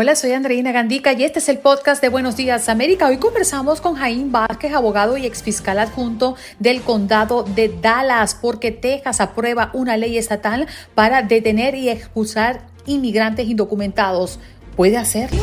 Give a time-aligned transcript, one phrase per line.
[0.00, 3.08] Hola, soy Andreina Gandica y este es el podcast de Buenos Días América.
[3.08, 9.20] Hoy conversamos con Jaime Vázquez, abogado y exfiscal adjunto del condado de Dallas, porque Texas
[9.20, 14.38] aprueba una ley estatal para detener y expulsar inmigrantes indocumentados.
[14.76, 15.42] ¿Puede hacerlo?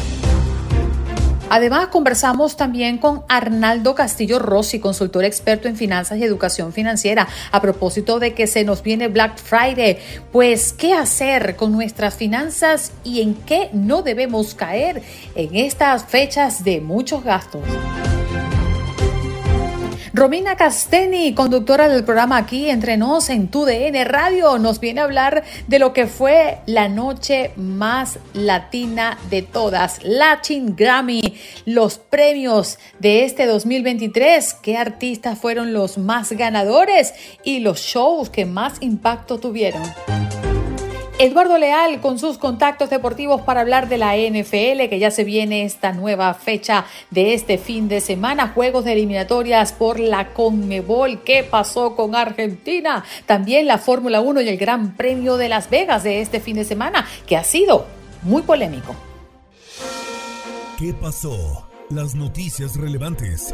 [1.49, 7.61] Además, conversamos también con Arnaldo Castillo Rossi, consultor experto en finanzas y educación financiera, a
[7.61, 9.99] propósito de que se nos viene Black Friday.
[10.31, 15.03] Pues, ¿qué hacer con nuestras finanzas y en qué no debemos caer
[15.35, 17.61] en estas fechas de muchos gastos?
[20.17, 25.43] Romina Casteni, conductora del programa aquí Entre Nos en TUDN Radio, nos viene a hablar
[25.67, 31.35] de lo que fue la noche más latina de todas, Latin Grammy,
[31.65, 37.13] los premios de este 2023, qué artistas fueron los más ganadores
[37.43, 39.83] y los shows que más impacto tuvieron.
[41.17, 45.63] Eduardo Leal con sus contactos deportivos para hablar de la NFL, que ya se viene
[45.63, 51.21] esta nueva fecha de este fin de semana, juegos de eliminatorias por la Conmebol.
[51.23, 53.05] ¿Qué pasó con Argentina?
[53.25, 56.65] También la Fórmula 1 y el Gran Premio de Las Vegas de este fin de
[56.65, 57.85] semana, que ha sido
[58.23, 58.93] muy polémico.
[60.77, 61.65] ¿Qué pasó?
[61.89, 63.53] Las noticias relevantes.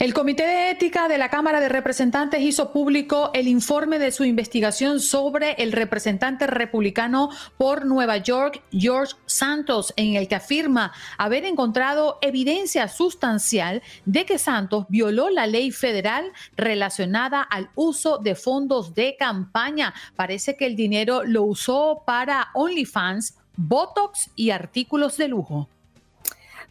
[0.00, 4.24] El Comité de Ética de la Cámara de Representantes hizo público el informe de su
[4.24, 7.28] investigación sobre el representante republicano
[7.58, 14.38] por Nueva York, George Santos, en el que afirma haber encontrado evidencia sustancial de que
[14.38, 19.92] Santos violó la ley federal relacionada al uso de fondos de campaña.
[20.16, 25.68] Parece que el dinero lo usó para OnlyFans, Botox y artículos de lujo.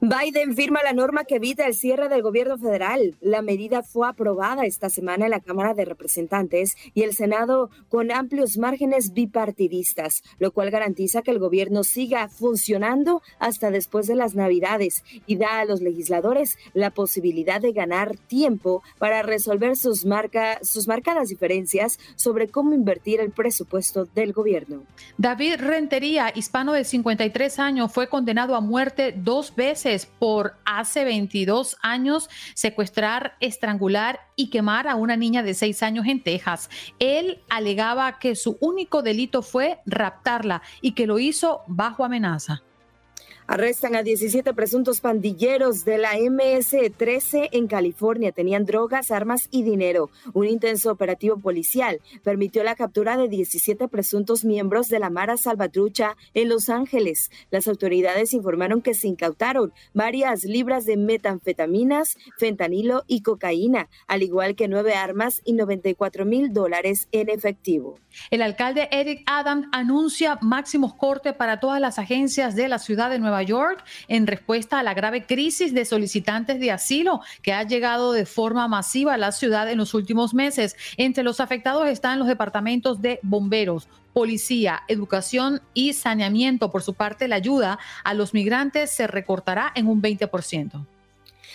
[0.01, 3.17] Biden firma la norma que evita el cierre del gobierno federal.
[3.19, 8.09] La medida fue aprobada esta semana en la Cámara de Representantes y el Senado con
[8.09, 14.35] amplios márgenes bipartidistas, lo cual garantiza que el gobierno siga funcionando hasta después de las
[14.35, 20.05] Navidades y da a los legisladores la posibilidad de ganar tiempo para resolver sus,
[20.61, 24.83] sus marcadas diferencias sobre cómo invertir el presupuesto del gobierno.
[25.17, 29.88] David Rentería, hispano de 53 años, fue condenado a muerte dos veces
[30.19, 36.23] por hace 22 años secuestrar, estrangular y quemar a una niña de 6 años en
[36.23, 36.69] Texas.
[36.99, 42.63] Él alegaba que su único delito fue raptarla y que lo hizo bajo amenaza.
[43.51, 48.31] Arrestan a 17 presuntos pandilleros de la MS-13 en California.
[48.31, 50.11] Tenían drogas, armas y dinero.
[50.35, 56.15] Un intenso operativo policial permitió la captura de 17 presuntos miembros de la Mara Salvatrucha
[56.35, 57.31] en Los Ángeles.
[57.49, 64.55] Las autoridades informaron que se incautaron varias libras de metanfetaminas, fentanilo y cocaína, al igual
[64.55, 67.97] que nueve armas y 94 mil dólares en efectivo.
[68.29, 73.17] El alcalde Eric Adams anuncia máximos cortes para todas las agencias de la ciudad de
[73.17, 78.11] Nueva York en respuesta a la grave crisis de solicitantes de asilo que ha llegado
[78.13, 80.75] de forma masiva a la ciudad en los últimos meses.
[80.97, 86.71] Entre los afectados están los departamentos de bomberos, policía, educación y saneamiento.
[86.71, 90.85] Por su parte, la ayuda a los migrantes se recortará en un 20%.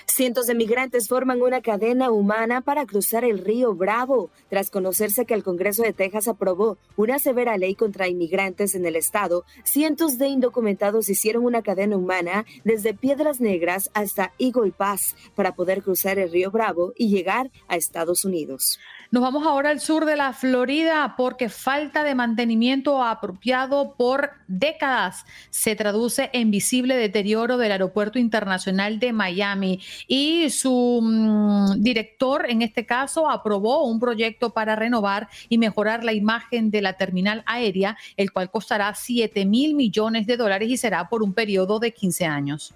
[0.07, 5.35] Cientos de migrantes forman una cadena humana para cruzar el río Bravo, tras conocerse que
[5.35, 9.45] el Congreso de Texas aprobó una severa ley contra inmigrantes en el estado.
[9.65, 15.83] Cientos de indocumentados hicieron una cadena humana desde Piedras Negras hasta Eagle Pass para poder
[15.83, 18.79] cruzar el río Bravo y llegar a Estados Unidos.
[19.15, 25.25] Nos vamos ahora al sur de la Florida porque falta de mantenimiento apropiado por décadas
[25.51, 29.79] se traduce en visible deterioro del aeropuerto internacional de Miami.
[30.09, 36.13] y su mm, director, en este caso, aprobó un proyecto para renovar y mejorar la
[36.13, 41.09] imagen de la terminal aérea, el cual costará 7 mil millones de dólares y será
[41.09, 42.75] por un periodo de 15 años.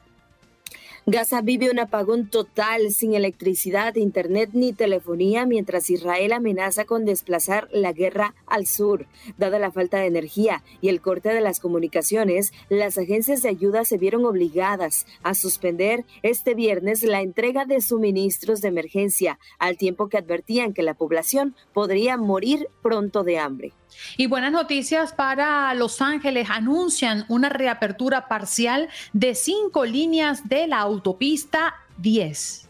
[1.11, 7.67] Gaza vive un apagón total sin electricidad, internet ni telefonía mientras Israel amenaza con desplazar
[7.73, 9.07] la guerra al sur.
[9.39, 13.87] Dada la falta de energía y el corte de las comunicaciones, las agencias de ayuda
[13.87, 20.11] se vieron obligadas a suspender este viernes la entrega de suministros de emergencia, al tiempo
[20.11, 23.73] que advertían que la población podría morir pronto de hambre.
[24.17, 26.49] Y buenas noticias para Los Ángeles.
[26.51, 32.69] Anuncian una reapertura parcial de cinco líneas de la autopista 10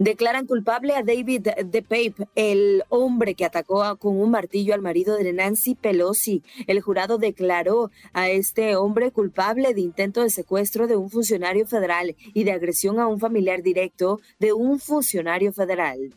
[0.00, 5.30] declaran culpable a David DePape, el hombre que atacó con un martillo al marido de
[5.34, 6.42] Nancy Pelosi.
[6.66, 12.16] El jurado declaró a este hombre culpable de intento de secuestro de un funcionario federal
[12.32, 16.14] y de agresión a un familiar directo de un funcionario federal.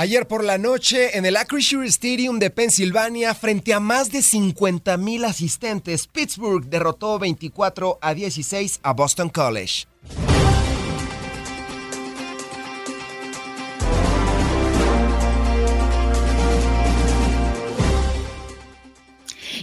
[0.00, 4.96] Ayer por la noche, en el Acrisure Stadium de Pensilvania, frente a más de 50
[4.96, 9.88] mil asistentes, Pittsburgh derrotó 24 a 16 a Boston College.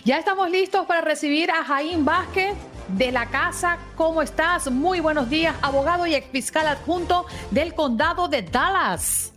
[0.04, 2.56] Ya estamos listos para recibir a Jaime Vázquez
[2.90, 3.78] de la casa.
[3.96, 4.70] ¿Cómo estás?
[4.70, 9.32] Muy buenos días, abogado y ex fiscal adjunto del condado de Dallas.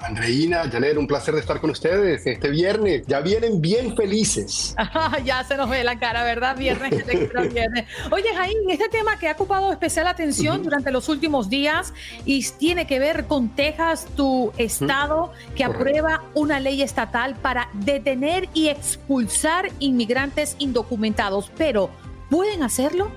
[0.00, 3.04] Andreina, Janet, un placer de estar con ustedes este viernes.
[3.06, 4.76] Ya vienen bien felices.
[5.24, 6.56] ya se nos ve la cara, ¿verdad?
[6.56, 7.04] Viernes,
[7.52, 7.84] viernes.
[8.10, 11.92] Oye, Jaime, este tema que ha ocupado especial atención durante los últimos días
[12.24, 18.48] y tiene que ver con Texas, tu estado, que aprueba una ley estatal para detener
[18.54, 21.50] y expulsar inmigrantes indocumentados.
[21.56, 21.90] Pero,
[22.30, 23.10] ¿pueden hacerlo?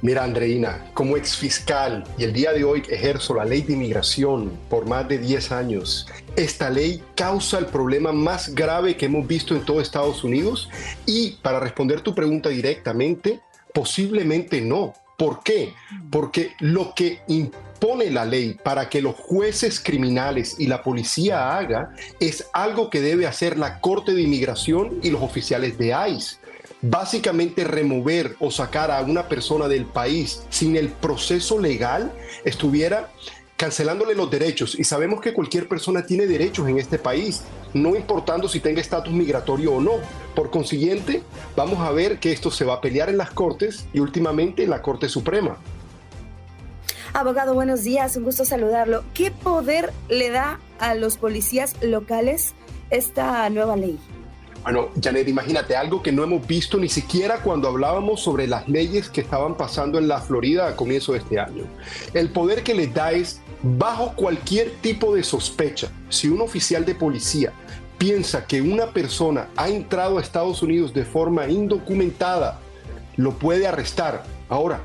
[0.00, 4.52] Mira, Andreina, como ex fiscal y el día de hoy ejerzo la ley de inmigración
[4.70, 6.06] por más de 10 años,
[6.36, 10.68] esta ley causa el problema más grave que hemos visto en todo Estados Unidos
[11.04, 13.40] y para responder tu pregunta directamente,
[13.74, 14.94] posiblemente no.
[15.16, 15.74] ¿Por qué?
[16.12, 21.92] Porque lo que impone la ley para que los jueces criminales y la policía haga
[22.20, 26.37] es algo que debe hacer la Corte de Inmigración y los oficiales de ICE
[26.82, 32.12] básicamente remover o sacar a una persona del país sin el proceso legal
[32.44, 33.10] estuviera
[33.56, 34.78] cancelándole los derechos.
[34.78, 37.42] Y sabemos que cualquier persona tiene derechos en este país,
[37.74, 39.92] no importando si tenga estatus migratorio o no.
[40.34, 41.22] Por consiguiente,
[41.56, 44.70] vamos a ver que esto se va a pelear en las Cortes y últimamente en
[44.70, 45.58] la Corte Suprema.
[47.12, 49.02] Abogado, buenos días, un gusto saludarlo.
[49.12, 52.54] ¿Qué poder le da a los policías locales
[52.90, 53.98] esta nueva ley?
[54.62, 59.08] Bueno, Janet, imagínate algo que no hemos visto ni siquiera cuando hablábamos sobre las leyes
[59.08, 61.64] que estaban pasando en la Florida a comienzo de este año.
[62.12, 66.94] El poder que les da es, bajo cualquier tipo de sospecha, si un oficial de
[66.94, 67.52] policía
[67.96, 72.60] piensa que una persona ha entrado a Estados Unidos de forma indocumentada,
[73.16, 74.24] lo puede arrestar.
[74.48, 74.80] Ahora,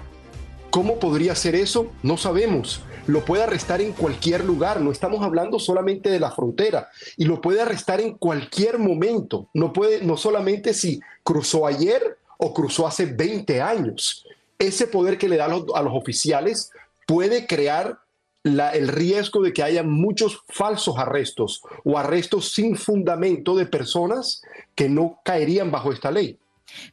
[0.70, 1.92] ¿cómo podría ser eso?
[2.02, 6.90] No sabemos lo puede arrestar en cualquier lugar, no estamos hablando solamente de la frontera,
[7.18, 12.54] y lo puede arrestar en cualquier momento, no, puede, no solamente si cruzó ayer o
[12.54, 14.26] cruzó hace 20 años.
[14.60, 16.72] Ese poder que le da a los, oficiales
[17.08, 18.00] puede crear
[18.44, 24.42] el riesgo de que haya muchos falsos arrestos o arrestos sin fundamento de personas
[24.76, 26.38] que no caerían bajo esta ley.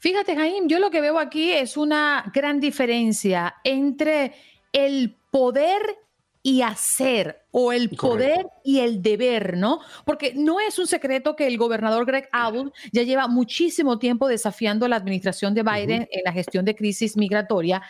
[0.00, 4.34] Fíjate, Jaime, yo lo que veo aquí es una gran diferencia entre
[4.72, 5.80] el poder
[6.42, 9.80] y hacer o el poder y el deber, ¿no?
[10.06, 14.86] Porque no es un secreto que el gobernador Greg Abbott ya lleva muchísimo tiempo desafiando
[14.86, 17.82] a la administración de Biden en la gestión de crisis migratoria.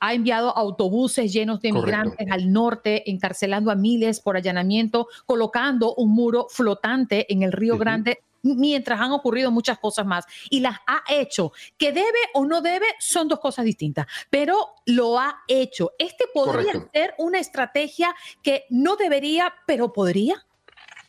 [0.00, 6.12] ha enviado autobuses llenos de migrantes al norte, encarcelando a miles por allanamiento, colocando un
[6.12, 8.18] muro flotante en el Río Grande
[8.54, 11.52] mientras han ocurrido muchas cosas más y las ha hecho.
[11.76, 15.92] Que debe o no debe son dos cosas distintas, pero lo ha hecho.
[15.98, 20.44] Este podría ser una estrategia que no debería, pero podría.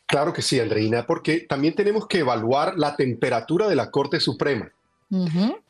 [0.05, 4.71] Claro que sí, Andreina, porque también tenemos que evaluar la temperatura de la Corte Suprema.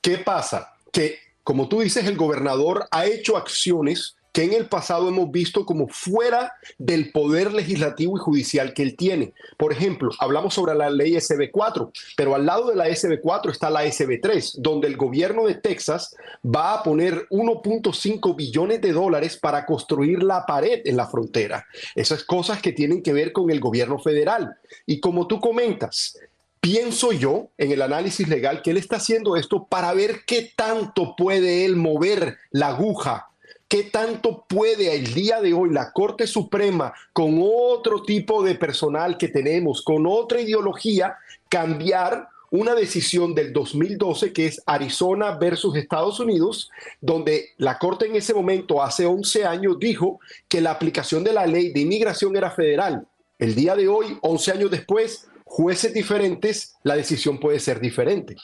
[0.02, 0.74] ¿Qué pasa?
[0.92, 5.66] Que, como tú dices, el gobernador ha hecho acciones que en el pasado hemos visto
[5.66, 9.34] como fuera del poder legislativo y judicial que él tiene.
[9.58, 13.84] Por ejemplo, hablamos sobre la ley SB4, pero al lado de la SB4 está la
[13.84, 16.16] SB3, donde el gobierno de Texas
[16.46, 21.66] va a poner 1.5 billones de dólares para construir la pared en la frontera.
[21.96, 24.56] Esas cosas que tienen que ver con el gobierno federal.
[24.86, 26.16] Y como tú comentas,
[26.62, 31.16] pienso yo en el análisis legal que él está haciendo esto para ver qué tanto
[31.18, 33.30] puede él mover la aguja
[33.68, 39.18] ¿Qué tanto puede el día de hoy la Corte Suprema, con otro tipo de personal
[39.18, 41.18] que tenemos, con otra ideología,
[41.50, 46.72] cambiar una decisión del 2012 que es Arizona versus Estados Unidos,
[47.02, 51.46] donde la Corte en ese momento, hace 11 años, dijo que la aplicación de la
[51.46, 53.06] ley de inmigración era federal.
[53.38, 58.38] El día de hoy, 11 años después, jueces diferentes, la decisión puede ser diferente.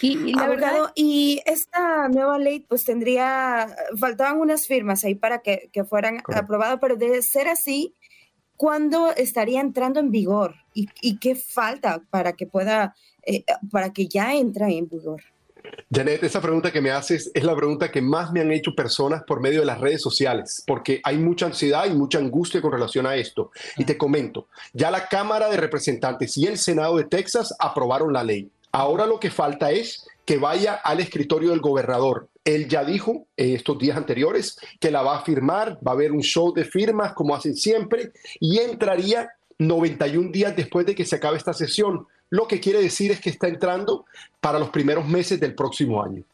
[0.00, 5.70] Y, la verdad, y esta nueva ley, pues tendría, faltaban unas firmas ahí para que,
[5.88, 7.94] fueran aprobadas, pero de ser así,
[8.56, 10.54] ¿cuándo estaría entrando en vigor?
[10.74, 12.94] ¿Y, qué falta para que pueda,
[13.26, 15.22] eh, para que ya entre en vigor?
[15.90, 19.22] Janet, esa pregunta que me haces es la pregunta que más me han hecho personas
[19.22, 23.06] por medio de las redes sociales, porque hay mucha ansiedad y mucha angustia con relación
[23.06, 23.50] a esto.
[23.76, 28.24] Y te comento, ya la Cámara de Representantes y el Senado de Texas aprobaron la
[28.24, 28.50] ley.
[28.74, 32.28] Ahora lo que falta es que vaya al escritorio del gobernador.
[32.44, 36.10] Él ya dijo en estos días anteriores que la va a firmar, va a haber
[36.10, 41.14] un show de firmas como hacen siempre y entraría 91 días después de que se
[41.14, 42.08] acabe esta sesión.
[42.30, 44.06] Lo que quiere decir es que está entrando
[44.40, 46.24] para los primeros meses del próximo año.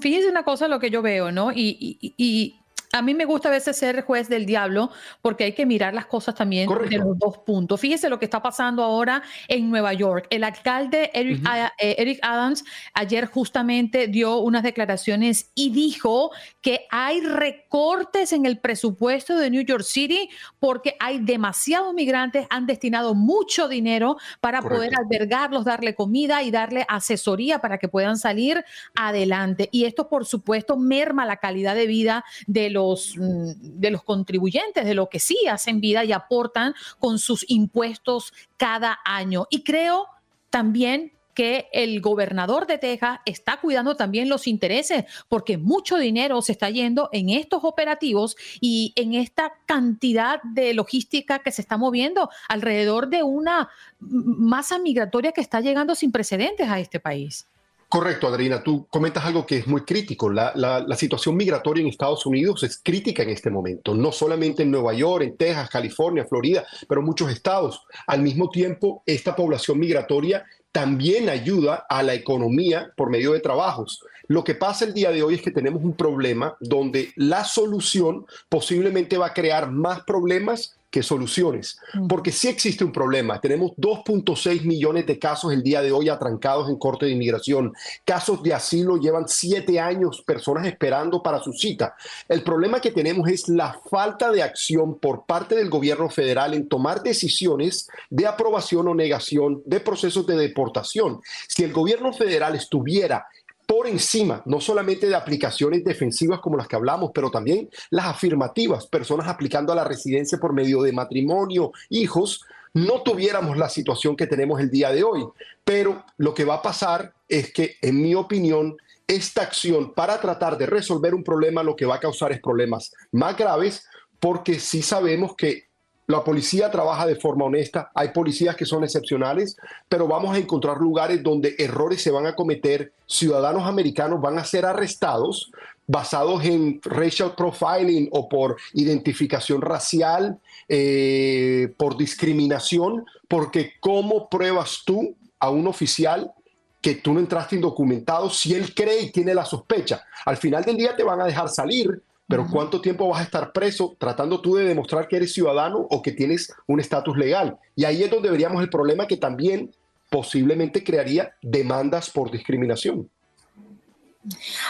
[0.00, 1.50] Fíjense una cosa lo que yo veo, ¿no?
[1.52, 2.54] y
[2.96, 4.90] a mí me gusta a veces ser juez del diablo
[5.22, 7.80] porque hay que mirar las cosas también de los dos puntos.
[7.80, 10.26] Fíjese lo que está pasando ahora en Nueva York.
[10.30, 11.42] El alcalde Eric,
[11.78, 19.36] eh, Adams ayer justamente dio unas declaraciones y dijo que hay recortes en el presupuesto
[19.36, 25.64] de New York City porque hay demasiados migrantes, han destinado mucho dinero para poder albergarlos,
[25.64, 29.68] darle comida y darle asesoría para que puedan salir adelante.
[29.72, 34.84] Y esto, por supuesto, merma la calidad de vida de los, mm, de los contribuyentes,
[34.84, 39.46] de lo que sí hacen vida y aportan con sus impuestos cada año.
[39.50, 40.06] Y creo
[40.50, 46.52] también que el gobernador de Texas está cuidando también los intereses, porque mucho dinero se
[46.52, 52.30] está yendo en estos operativos y en esta cantidad de logística que se está moviendo
[52.48, 53.68] alrededor de una
[54.00, 57.46] masa migratoria que está llegando sin precedentes a este país.
[57.88, 58.62] Correcto, Adriana.
[58.62, 60.28] Tú comentas algo que es muy crítico.
[60.28, 64.92] La, situación migratoria en Estados Unidos es crítica en este momento, no solamente en Nueva
[64.92, 67.82] York, en Texas, California, Florida, pero muchos estados.
[68.06, 74.02] Al mismo tiempo, esta población migratoria también ayuda a la economía por medio de trabajos.
[74.28, 78.26] Lo que pasa el día de hoy es que tenemos un problema donde la solución
[78.48, 81.78] posiblemente va a crear más problemas que soluciones,
[82.08, 83.40] porque sí existe un problema.
[83.40, 87.72] Tenemos 2.6 millones de casos el día de hoy atrancados en Corte de Inmigración.
[88.04, 91.96] Casos de asilo llevan siete años, personas esperando para su cita.
[92.28, 96.68] El problema que tenemos es la falta de acción por parte del gobierno federal en
[96.68, 101.20] tomar decisiones de aprobación o negación de procesos de deportación.
[101.48, 103.26] Si el gobierno federal estuviera
[103.66, 108.86] por encima, no solamente de aplicaciones defensivas como las que hablamos, pero también las afirmativas,
[108.86, 112.44] personas aplicando a la residencia por medio de matrimonio, hijos,
[112.74, 115.26] no tuviéramos la situación que tenemos el día de hoy.
[115.64, 118.76] Pero lo que va a pasar es que, en mi opinión,
[119.08, 122.92] esta acción para tratar de resolver un problema lo que va a causar es problemas
[123.12, 123.86] más graves
[124.20, 125.65] porque sí sabemos que
[126.06, 129.56] la policía trabaja de forma honesta, hay policías que son excepcionales,
[129.88, 134.44] pero vamos a encontrar lugares donde errores se van a cometer, ciudadanos americanos van a
[134.44, 135.50] ser arrestados
[135.86, 145.14] basados en racial profiling o por identificación racial, eh, por discriminación, porque ¿cómo pruebas tú
[145.38, 146.32] a un oficial
[146.80, 150.04] que tú no entraste indocumentado si él cree y tiene la sospecha?
[150.24, 153.52] Al final del día te van a dejar salir, pero ¿cuánto tiempo vas a estar
[153.52, 157.56] preso tratando tú de demostrar que eres ciudadano o que tienes un estatus legal?
[157.74, 159.72] Y ahí es donde veríamos el problema que también
[160.10, 163.08] posiblemente crearía demandas por discriminación.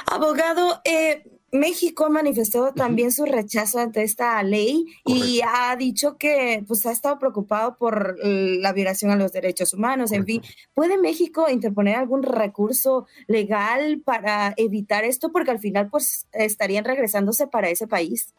[0.07, 1.25] Abogado, eh,
[1.59, 6.93] México ha manifestado también su rechazo ante esta ley y ha dicho que pues ha
[6.93, 10.13] estado preocupado por la violación a los derechos humanos.
[10.13, 10.43] En fin,
[10.75, 15.33] ¿puede México interponer algún recurso legal para evitar esto?
[15.33, 18.35] Porque al final pues estarían regresándose para ese país.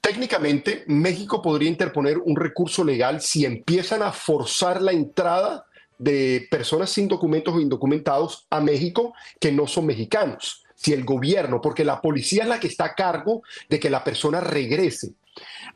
[0.00, 5.64] Técnicamente, México podría interponer un recurso legal si empiezan a forzar la entrada
[5.98, 11.60] de personas sin documentos o indocumentados a México que no son mexicanos si el gobierno,
[11.60, 15.12] porque la policía es la que está a cargo de que la persona regrese.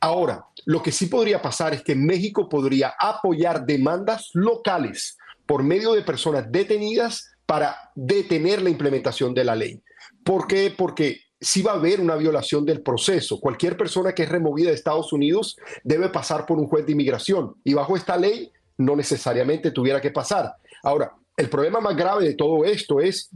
[0.01, 5.93] Ahora, lo que sí podría pasar es que México podría apoyar demandas locales por medio
[5.93, 9.83] de personas detenidas para detener la implementación de la ley.
[10.25, 10.75] ¿Por qué?
[10.75, 13.39] Porque si va a haber una violación del proceso.
[13.39, 17.57] Cualquier persona que es removida de Estados Unidos debe pasar por un juez de inmigración
[17.63, 20.55] y bajo esta ley no necesariamente tuviera que pasar.
[20.83, 23.29] Ahora, el problema más grave de todo esto es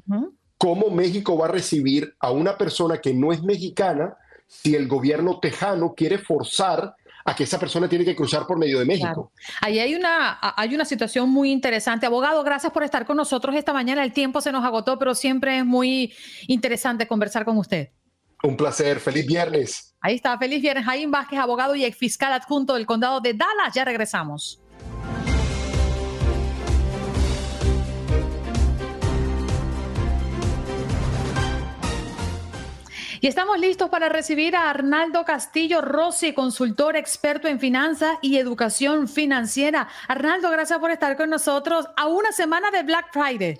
[0.58, 5.38] ¿cómo México va a recibir a una persona que no es mexicana si el gobierno
[5.38, 9.32] tejano quiere forzar a que esa persona tiene que cruzar por medio de México.
[9.60, 12.06] Ahí hay una, hay una situación muy interesante.
[12.06, 14.02] Abogado, gracias por estar con nosotros esta mañana.
[14.02, 16.14] El tiempo se nos agotó, pero siempre es muy
[16.46, 17.90] interesante conversar con usted.
[18.42, 18.98] Un placer.
[18.98, 19.94] Feliz viernes.
[20.00, 20.38] Ahí está.
[20.38, 20.86] Feliz viernes.
[20.86, 23.74] Jaime Vázquez, abogado y ex fiscal adjunto del condado de Dallas.
[23.74, 24.58] Ya regresamos.
[33.20, 39.08] Y estamos listos para recibir a Arnaldo Castillo Rossi, consultor experto en finanzas y educación
[39.08, 39.88] financiera.
[40.06, 43.58] Arnaldo, gracias por estar con nosotros a una semana de Black Friday.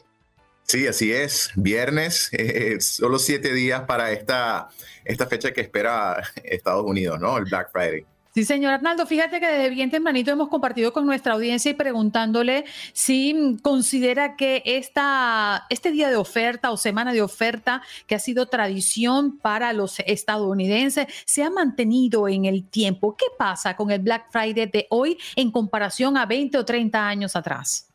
[0.63, 1.51] Sí, así es.
[1.57, 4.69] Viernes, eh, solo siete días para esta,
[5.05, 7.37] esta fecha que espera Estados Unidos, ¿no?
[7.39, 8.07] El Black Friday.
[8.39, 12.67] Sí, señor Arnaldo, fíjate que desde bien tempranito hemos compartido con nuestra audiencia y preguntándole
[12.93, 18.47] si considera que esta, este día de oferta o semana de oferta que ha sido
[18.47, 23.17] tradición para los estadounidenses se ha mantenido en el tiempo.
[23.17, 27.35] ¿Qué pasa con el Black Friday de hoy en comparación a 20 o 30 años
[27.35, 27.89] atrás?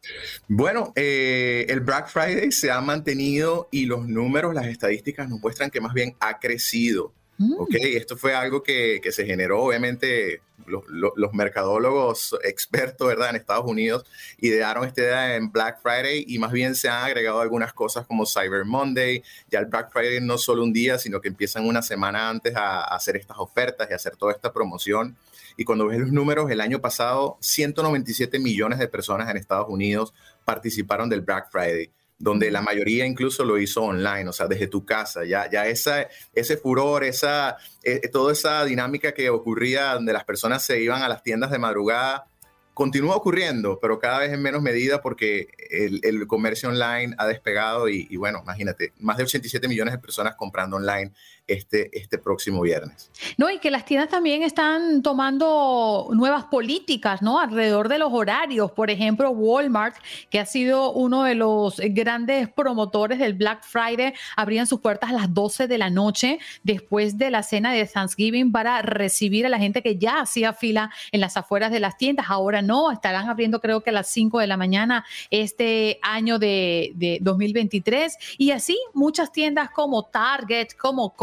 [0.50, 5.72] Bueno, eh, el Black Friday se ha mantenido y los números, las estadísticas nos muestran
[5.72, 7.14] que más bien ha crecido.
[7.44, 7.54] Mm.
[7.60, 13.36] Ok, esto fue algo que, que se generó, obviamente, los, los, mercadólogos expertos, ¿verdad?, en
[13.36, 14.06] Estados Unidos
[14.38, 18.26] idearon esta idea en Black Friday y más bien se han agregado algunas cosas como
[18.26, 19.22] Cyber Monday.
[19.50, 22.82] Ya el Black Friday no solo un día, sino que empiezan una semana antes a,
[22.82, 25.18] a hacer estas ofertas y a hacer toda esta promoción.
[25.58, 30.14] Y cuando ves los números, el año pasado, 197 millones de personas en Estados Unidos
[30.46, 34.86] participaron del Black Friday donde la mayoría incluso lo hizo online, o sea, desde tu
[34.86, 35.26] casa.
[35.26, 40.64] Ya, ya esa, ese furor, esa, eh, toda esa dinámica que ocurría donde las personas
[40.64, 42.26] se iban a las tiendas de madrugada,
[42.74, 48.08] continúa ocurriendo, pero cada vez en menos medida porque el, comercio online ha despegado y,
[48.10, 51.12] y, bueno, imagínate, más de 87 millones de personas comprando online
[51.48, 53.12] este, este próximo viernes.
[53.38, 57.40] No, y que las tiendas también están tomando nuevas políticas, ¿no?
[57.40, 58.72] Alrededor de los horarios.
[58.72, 59.96] Por ejemplo, Walmart,
[60.30, 65.14] que ha sido uno de los grandes promotores del Black Friday, abrían sus puertas a
[65.14, 69.60] las 12 de la noche después de la cena de Thanksgiving para recibir a la
[69.60, 72.28] gente que ya hacía fila en las afueras de las tiendas.
[72.30, 76.94] Ahora no, estarán abriendo creo que a las 5 de la mañana este año de,
[76.96, 78.18] de 2023.
[78.38, 81.14] Y así muchas tiendas como Target, como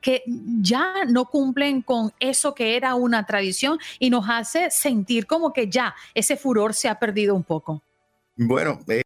[0.00, 0.22] que
[0.60, 5.68] ya no cumplen con eso que era una tradición y nos hace sentir como que
[5.68, 7.82] ya ese furor se ha perdido un poco.
[8.36, 9.02] Bueno, eh,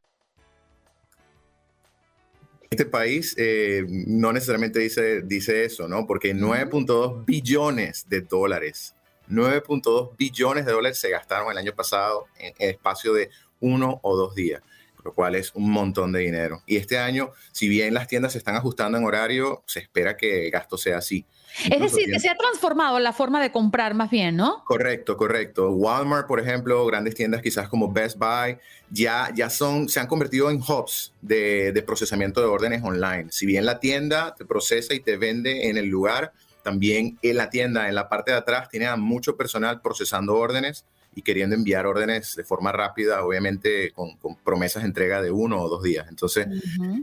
[2.70, 6.06] este país eh, no necesariamente dice, dice eso, ¿no?
[6.06, 8.94] Porque 9.2 billones de dólares,
[9.28, 14.16] 9.2 billones de dólares se gastaron el año pasado en, en espacio de uno o
[14.16, 14.62] dos días
[15.08, 16.62] lo cual es un montón de dinero.
[16.66, 20.44] Y este año, si bien las tiendas se están ajustando en horario, se espera que
[20.44, 21.24] el gasto sea así.
[21.64, 24.62] es decir, que se ha transformado la forma de comprar más bien, ¿no?
[24.66, 25.70] Correcto, correcto.
[25.70, 28.58] Walmart, por ejemplo, grandes tiendas quizás como Best Buy,
[28.90, 33.28] ya, ya son, se han convertido en hubs de, de procesamiento de órdenes online.
[33.30, 37.48] Si bien la tienda te procesa y te vende en el lugar, también en la
[37.48, 40.84] tienda, en la parte de atrás, tiene a mucho personal procesando órdenes
[41.18, 45.68] y queriendo enviar órdenes de forma rápida, obviamente con, promesas de entrega de uno o
[45.68, 46.06] dos días.
[46.08, 46.46] Entonces,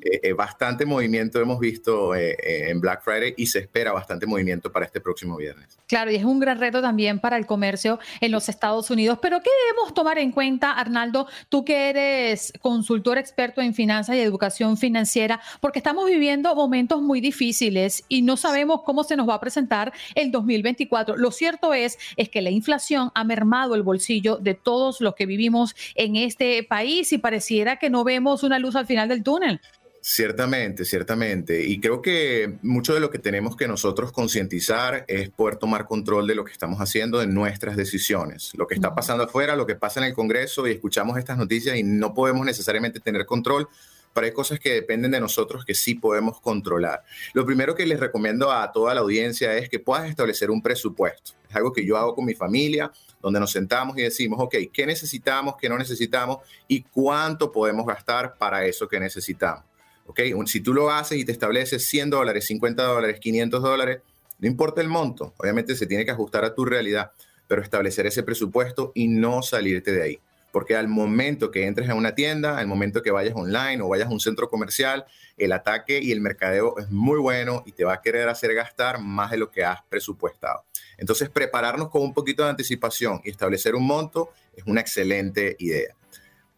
[0.02, 2.38] eh, eh, bastante movimiento hemos visto eh,
[2.70, 5.78] en Black Friday y se espera bastante movimiento para este próximo viernes.
[5.86, 9.20] Claro, y es un gran reto también para el comercio en los Estados Unidos.
[9.22, 14.22] Pero, ¿qué debemos tomar en cuenta, Arnaldo, tú que eres consultor experto en finanzas y
[14.22, 15.42] educación financiera?
[15.60, 19.92] Porque estamos viviendo momentos muy difíciles y no sabemos cómo se nos va a presentar
[20.16, 21.18] el 2024.
[21.18, 25.26] Lo cierto es, es que la inflación ha mermado el bolsillo de todos los que
[25.26, 29.60] vivimos en este país y pareciera que no vemos una luz al final del túnel.
[30.02, 31.66] Ciertamente, ciertamente.
[31.66, 36.28] Y creo que mucho de lo que tenemos que nosotros concientizar es poder tomar control
[36.28, 38.52] de lo que estamos haciendo en nuestras decisiones.
[38.56, 41.76] Lo que está pasando afuera, lo que pasa en el Congreso y escuchamos estas noticias
[41.76, 43.68] y no podemos necesariamente tener control,
[44.16, 47.04] pero hay cosas que dependen de nosotros que sí podemos controlar.
[47.34, 51.34] Lo primero que les recomiendo a toda la audiencia es que puedas establecer un presupuesto.
[51.50, 52.90] Es algo que yo hago con mi familia
[53.22, 58.38] donde nos sentamos y decimos, ok, ¿qué necesitamos, qué no necesitamos y cuánto podemos gastar
[58.38, 59.66] para eso que necesitamos?
[60.08, 64.00] Ok, si tú lo haces y te estableces 100 dólares, 50 dólares, 500 dólares,
[64.40, 67.12] no importa el monto, obviamente se tiene que ajustar a tu realidad,
[67.48, 70.20] pero establecer ese presupuesto y no salirte de ahí.
[70.56, 74.08] Porque al momento que entres a una tienda, al momento que vayas online o vayas
[74.08, 75.04] a un centro comercial,
[75.36, 79.02] el ataque y el mercadeo es muy bueno y te va a querer hacer gastar
[79.02, 80.64] más de lo que has presupuestado.
[80.98, 85.94] Entonces, prepararnos con un poquito de anticipación y establecer un monto es una excelente idea.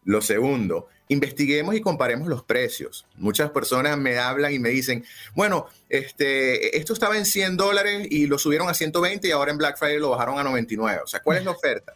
[0.03, 3.07] Lo segundo, investiguemos y comparemos los precios.
[3.15, 8.27] Muchas personas me hablan y me dicen, bueno, este, esto estaba en 100 dólares y
[8.27, 11.01] lo subieron a 120 y ahora en Black Friday lo bajaron a 99.
[11.03, 11.95] O sea, ¿cuál es la oferta?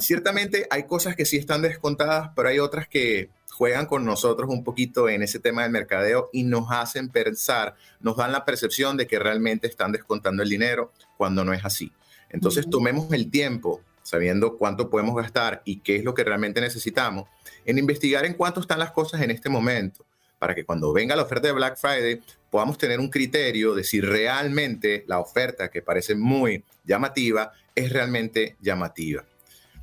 [0.00, 4.62] Ciertamente hay cosas que sí están descontadas, pero hay otras que juegan con nosotros un
[4.62, 9.08] poquito en ese tema del mercadeo y nos hacen pensar, nos dan la percepción de
[9.08, 11.92] que realmente están descontando el dinero cuando no es así.
[12.30, 17.28] Entonces tomemos el tiempo, sabiendo cuánto podemos gastar y qué es lo que realmente necesitamos,
[17.64, 20.04] en investigar en cuánto están las cosas en este momento,
[20.38, 24.00] para que cuando venga la oferta de Black Friday podamos tener un criterio de si
[24.00, 29.24] realmente la oferta que parece muy llamativa es realmente llamativa.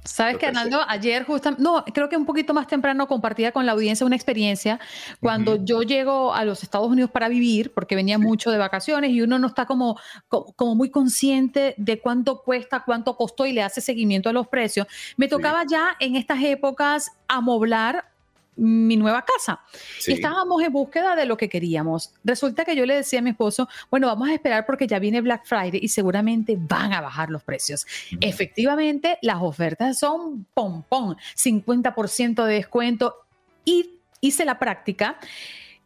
[0.05, 3.71] Sabes que Arnaldo, ayer justamente, no, creo que un poquito más temprano compartía con la
[3.71, 4.79] audiencia una experiencia
[5.19, 9.21] cuando yo llego a los Estados Unidos para vivir, porque venía mucho de vacaciones y
[9.21, 13.81] uno no está como, como muy consciente de cuánto cuesta, cuánto costó y le hace
[13.81, 14.87] seguimiento a los precios.
[15.17, 18.14] Me tocaba ya en estas épocas amoblar
[18.55, 19.61] mi nueva casa.
[20.05, 22.13] Y estábamos en búsqueda de lo que queríamos.
[22.23, 25.21] Resulta que yo le decía a mi esposo, bueno, vamos a esperar porque ya viene
[25.21, 27.85] Black Friday y seguramente van a bajar los precios.
[28.21, 33.15] Efectivamente, las ofertas son pompón, 50% de descuento
[33.63, 35.17] y hice la práctica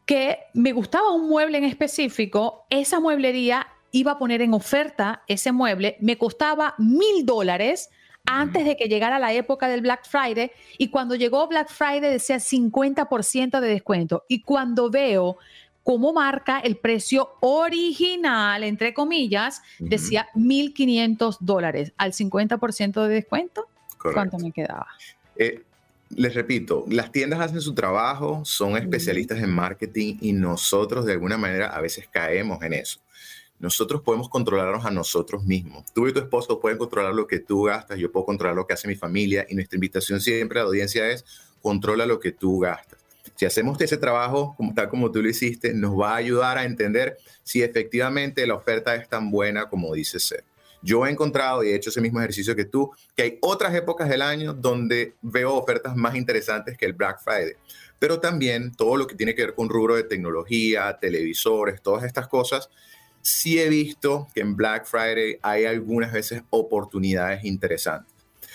[0.05, 5.51] que me gustaba un mueble en específico, esa mueblería iba a poner en oferta ese
[5.51, 7.89] mueble, me costaba mil dólares
[8.29, 12.37] antes de que llegara la época del Black Friday y cuando llegó Black Friday decía
[12.37, 15.37] 50% de descuento y cuando veo
[15.83, 23.67] cómo marca el precio original, entre comillas, decía 1.500 dólares al 50% de descuento.
[23.97, 24.87] ¿Cuánto me quedaba?
[25.35, 25.63] Eh,
[26.15, 31.37] les repito, las tiendas hacen su trabajo, son especialistas en marketing y nosotros de alguna
[31.37, 32.99] manera a veces caemos en eso.
[33.59, 35.83] Nosotros podemos controlarnos a nosotros mismos.
[35.93, 38.73] Tú y tu esposo pueden controlar lo que tú gastas, yo puedo controlar lo que
[38.73, 41.25] hace mi familia y nuestra invitación siempre a la audiencia es
[41.61, 42.99] controla lo que tú gastas.
[43.35, 46.63] Si hacemos ese trabajo como, tal como tú lo hiciste, nos va a ayudar a
[46.63, 50.43] entender si efectivamente la oferta es tan buena como dice ser.
[50.81, 54.07] Yo he encontrado y he hecho ese mismo ejercicio que tú, que hay otras épocas
[54.07, 57.55] del año donde veo ofertas más interesantes que el Black Friday.
[57.97, 62.29] Pero también todo lo que tiene que ver con rubro de tecnología, televisores, todas estas
[62.29, 62.69] cosas,
[63.21, 68.13] sí he visto que en Black Friday hay algunas veces oportunidades interesantes.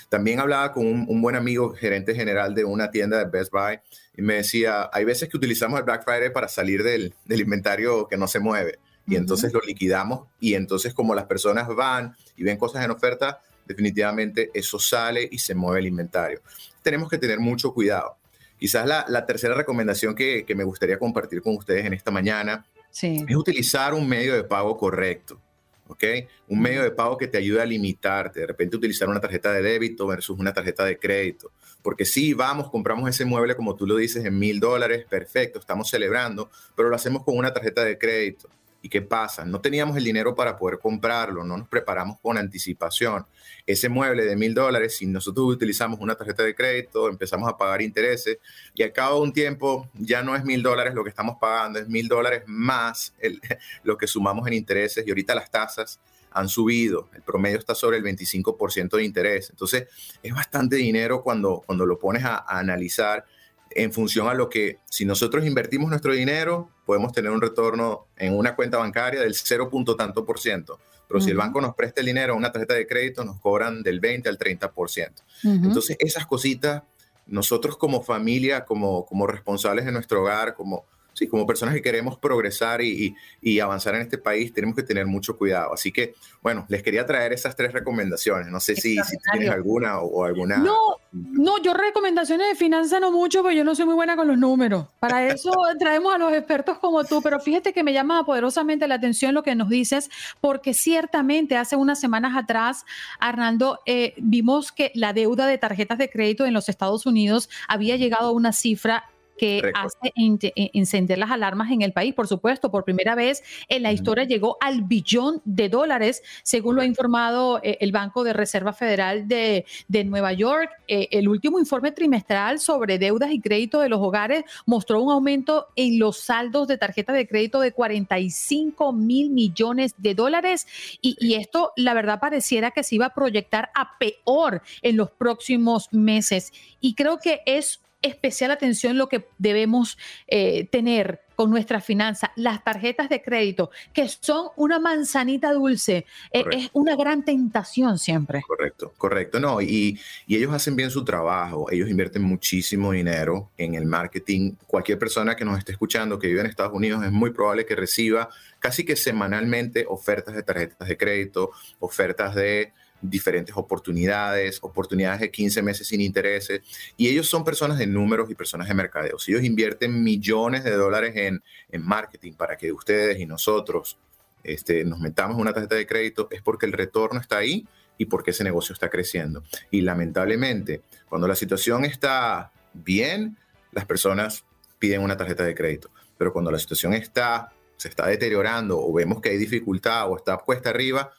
[0.09, 3.81] También hablaba con un, buen amigo, gerente general de una tienda de Best Buy,
[4.17, 8.17] y me decía, hay veces que utilizamos el Black Friday para salir del, inventario que
[8.17, 12.57] no se mueve, y entonces lo liquidamos, y entonces como las personas van y ven
[12.57, 16.41] cosas en oferta, definitivamente eso sale y se mueve el inventario.
[16.83, 18.17] Tenemos que tener mucho cuidado.
[18.59, 22.65] Quizás la, tercera recomendación que, que me gustaría compartir con ustedes en esta mañana
[23.03, 25.41] es utilizar un medio de pago correcto.
[25.89, 26.05] ¿ok?
[26.49, 29.63] Un medio de pago que te ayude a limitarte, de repente utilizar una tarjeta de
[29.63, 31.53] débito versus una tarjeta de crédito.
[31.83, 35.91] Porque si vamos, compramos ese mueble, como tú lo dices, en mil dólares, perfecto, estamos
[35.91, 38.49] celebrando, pero lo hacemos con una tarjeta de crédito.
[38.85, 39.47] ¿Y qué pasa?
[39.47, 43.25] No teníamos el dinero para poder comprarlo, no nos preparamos con anticipación.
[43.65, 47.81] Ese mueble de mil dólares, si nosotros utilizamos una tarjeta de crédito, empezamos a pagar
[47.81, 48.37] intereses
[48.75, 51.79] y al cabo de un tiempo ya no es mil dólares lo que estamos pagando,
[51.79, 53.41] es mil dólares más el,
[53.85, 55.99] lo que sumamos en intereses y ahorita las tasas
[56.33, 59.49] han subido, el promedio está sobre el 25% de interés.
[59.49, 59.89] Entonces,
[60.23, 63.25] es bastante dinero cuando, cuando lo pones a, a analizar
[63.71, 68.37] en función a lo que, si nosotros invertimos nuestro dinero, podemos tener un retorno en
[68.37, 69.71] una cuenta bancaria del 0.
[69.97, 70.79] tanto por ciento.
[71.07, 73.83] Pero si el banco nos presta el dinero a una tarjeta de crédito, nos cobran
[73.83, 75.23] del 20 al 30 por ciento.
[75.43, 76.83] Entonces, esas cositas,
[77.27, 82.19] nosotros como familia, como, como responsables de nuestro hogar, como sí, como personas que queremos
[82.19, 83.15] progresar y,
[83.61, 85.73] avanzar en este país, tenemos que tener mucho cuidado.
[85.73, 88.49] Así que, bueno, les quería traer esas tres recomendaciones.
[88.49, 88.97] No sé si,
[89.33, 90.59] tienes alguna o, alguna.
[90.59, 94.29] No, no, yo recomendaciones de finanzas no mucho, porque yo no soy muy buena con
[94.29, 94.87] los números.
[94.99, 98.97] Para eso traemos a los expertos como tú, pero fíjate que me llama poderosamente la
[98.97, 102.85] atención lo que nos dices, porque ciertamente hace unas semanas atrás,
[103.21, 107.97] Arnaldo, eh, vimos que la deuda de tarjetas de crédito en los Estados Unidos había
[107.97, 109.05] llegado a una cifra
[109.37, 112.15] que hace e, encender las alarmas en el país.
[112.15, 116.83] Por supuesto, por primera vez en la historia llegó al billón de dólares, según lo
[116.83, 119.65] ha informado eh, el Banco de Reserva Federal de,
[120.05, 120.71] Nueva York.
[120.87, 125.69] Eh, el último informe trimestral sobre deudas y crédito de los hogares mostró un aumento
[125.77, 130.67] en los saldos de tarjeta de crédito de 45 mil millones de dólares
[131.01, 135.11] y, y esto, la verdad, pareciera que se iba a proyectar a peor en los
[135.11, 136.53] próximos meses.
[136.81, 142.63] Y creo que es especial atención lo que debemos eh, tener con nuestras finanzas, las
[142.63, 148.43] tarjetas de crédito, que son una manzanita dulce, eh, es una gran tentación siempre.
[148.47, 149.41] Correcto, correcto.
[149.41, 154.53] No, y, y, ellos hacen bien su trabajo, ellos invierten muchísimo dinero en el marketing.
[154.67, 157.75] Cualquier persona que nos esté escuchando que vive en Estados Unidos es muy probable que
[157.75, 158.29] reciba
[158.61, 162.73] casi que semanalmente ofertas de tarjetas de crédito, ofertas de
[163.11, 166.61] diferentes oportunidades, oportunidades de 15 meses sin intereses,
[166.97, 169.19] y ellos son personas de números y personas de mercadeo.
[169.19, 173.99] Si ellos invierten millones de dólares en, en marketing para que ustedes y nosotros
[174.43, 178.31] este, nos metamos una tarjeta de crédito, es porque el retorno está ahí y porque
[178.31, 179.43] ese negocio está creciendo.
[179.71, 183.37] Y lamentablemente, cuando la situación está bien,
[183.73, 184.45] las personas
[184.79, 185.91] piden una tarjeta de crédito.
[186.19, 190.39] Pero cuando la situación está, se está deteriorando o vemos que hay dificultad o está
[190.39, 191.13] puesta arriba,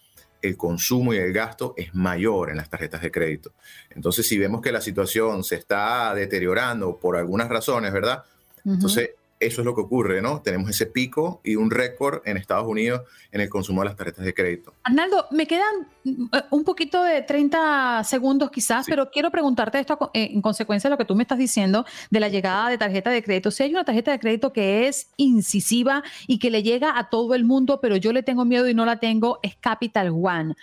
[0.46, 3.52] el consumo y el gasto es mayor en las tarjetas de crédito.
[3.90, 8.24] Entonces, si vemos que la situación se está deteriorando por algunas razones, ¿verdad?
[8.66, 9.12] Entonces,
[9.46, 10.42] eso es lo que ocurre, ¿no?
[10.42, 14.26] Tenemos ese pico y un récord en Estados Unidos en el consumo de las tarjetas
[14.26, 14.74] de crédito.
[14.84, 20.32] Arnaldo, me quedan eh, un poquito de 30 segundos quizás, pero quiero preguntarte esto eh,
[20.34, 23.24] en consecuencia de lo que tú me estás diciendo de la llegada de tarjeta de
[23.24, 23.52] crédito.
[23.52, 27.36] Si hay una tarjeta de crédito que es incisiva y que le llega a todo
[27.36, 30.56] el mundo, pero yo le tengo miedo y no la tengo, es Capital One.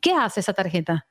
[0.00, 1.06] qué hace esa tarjeta?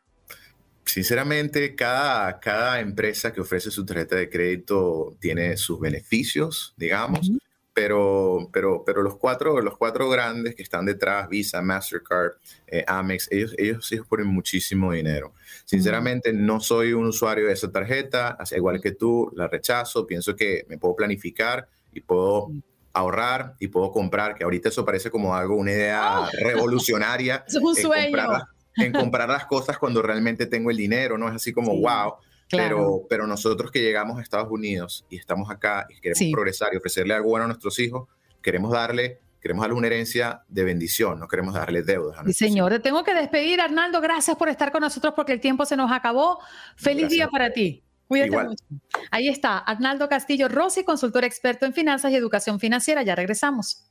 [0.91, 7.31] Sinceramente, cada, cada empresa que ofrece su tarjeta de crédito tiene sus beneficios, digamos,
[7.73, 12.33] pero, pero, pero los, cuatro, los cuatro grandes que están detrás, Visa, Mastercard,
[12.67, 15.33] eh, Amex, ellos, ellos, ellos ponen muchísimo dinero.
[15.63, 20.65] Sinceramente, no soy un usuario de esa tarjeta, igual que tú, la rechazo, pienso que
[20.67, 22.51] me puedo planificar y puedo
[22.91, 27.45] ahorrar y puedo comprar, que ahorita eso parece como algo, una idea revolucionaria.
[27.47, 28.45] es un sueño
[28.81, 32.15] en comprar las cosas cuando realmente tengo el dinero, no es así como, wow.
[32.49, 36.77] Pero, pero nosotros que llegamos a Estados Unidos y estamos acá y queremos progresar y
[36.77, 38.09] ofrecerle algo bueno a nuestros hijos,
[38.41, 42.19] queremos darle queremos darle una herencia de bendición, no queremos darle deudas.
[42.19, 43.99] A sí, señor, tengo que despedir, Arnaldo.
[43.99, 46.39] Gracias por estar con nosotros porque el tiempo se nos acabó.
[46.75, 47.83] Feliz día para ti.
[48.07, 48.63] Cuídate mucho.
[49.09, 53.03] Ahí está, Arnaldo Castillo Rossi, consultor experto en finanzas y educación financiera.
[53.03, 53.90] Ya regresamos.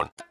[0.01, 0.30] down.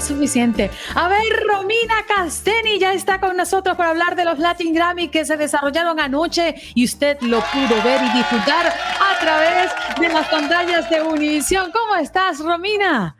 [0.00, 0.70] Suficiente.
[0.94, 5.24] A ver, Romina Casteni ya está con nosotros para hablar de los Latin Grammy que
[5.24, 10.88] se desarrollaron anoche y usted lo pudo ver y disfrutar a través de las pantallas
[10.90, 11.70] de Univision.
[11.72, 13.16] ¿Cómo estás, Romina?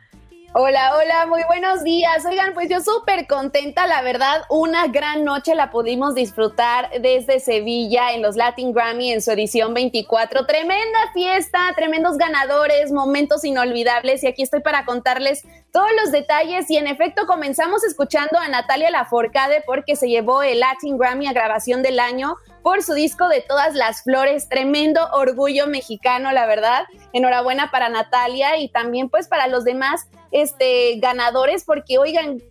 [0.53, 2.25] Hola, hola, muy buenos días.
[2.25, 8.11] Oigan, pues yo súper contenta, la verdad, una gran noche la pudimos disfrutar desde Sevilla
[8.11, 10.45] en los Latin Grammy en su edición 24.
[10.45, 16.75] Tremenda fiesta, tremendos ganadores, momentos inolvidables y aquí estoy para contarles todos los detalles y
[16.75, 21.81] en efecto comenzamos escuchando a Natalia Laforcade porque se llevó el Latin Grammy a grabación
[21.81, 26.83] del año por su disco de todas las flores, tremendo orgullo mexicano, la verdad.
[27.13, 32.41] Enhorabuena para Natalia y también pues para los demás este, ganadores, porque oigan,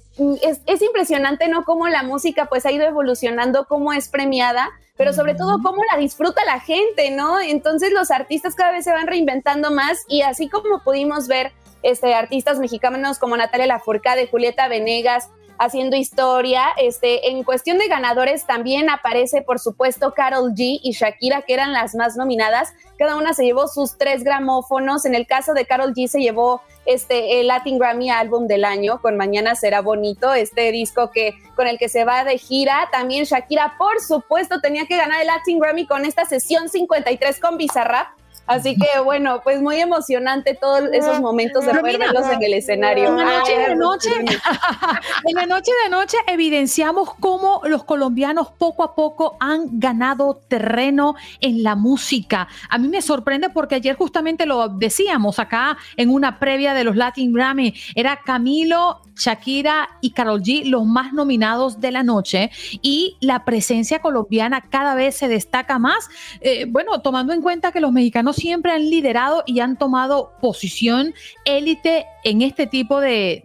[0.43, 1.65] es, es, impresionante, ¿no?
[1.65, 5.99] Cómo la música pues ha ido evolucionando, cómo es premiada, pero sobre todo cómo la
[5.99, 7.41] disfruta la gente, ¿no?
[7.41, 12.15] Entonces los artistas cada vez se van reinventando más y así como pudimos ver este,
[12.15, 16.65] artistas mexicanos como Natalia Lafourcade, Julieta Venegas, haciendo historia.
[16.79, 21.73] Este, en cuestión de ganadores también aparece, por supuesto, Carol G y Shakira, que eran
[21.73, 22.73] las más nominadas.
[22.99, 25.05] Cada una se llevó sus tres gramófonos.
[25.05, 29.01] En el caso de Carol G se llevó este el Latin Grammy Álbum del año
[29.01, 32.89] con Mañana será bonito, este disco que con el que se va de gira.
[32.91, 37.57] También Shakira, por supuesto, tenía que ganar el Latin Grammy con esta sesión 53 con
[37.57, 38.20] Bizarrap
[38.51, 43.07] Así que bueno, pues muy emocionante todos esos momentos de poder verlos en el escenario.
[43.11, 44.27] En la noche de noche, en
[45.37, 51.63] la noche de noche evidenciamos cómo los colombianos poco a poco han ganado terreno en
[51.63, 52.49] la música.
[52.69, 56.97] A mí me sorprende porque ayer justamente lo decíamos acá en una previa de los
[56.97, 62.51] Latin Grammy, era Camilo, Shakira y Carol G los más nominados de la noche
[62.83, 66.09] y la presencia colombiana cada vez se destaca más.
[66.41, 71.15] Eh, bueno, tomando en cuenta que los mexicanos siempre han liderado y han tomado posición
[71.45, 73.43] élite en este tipo de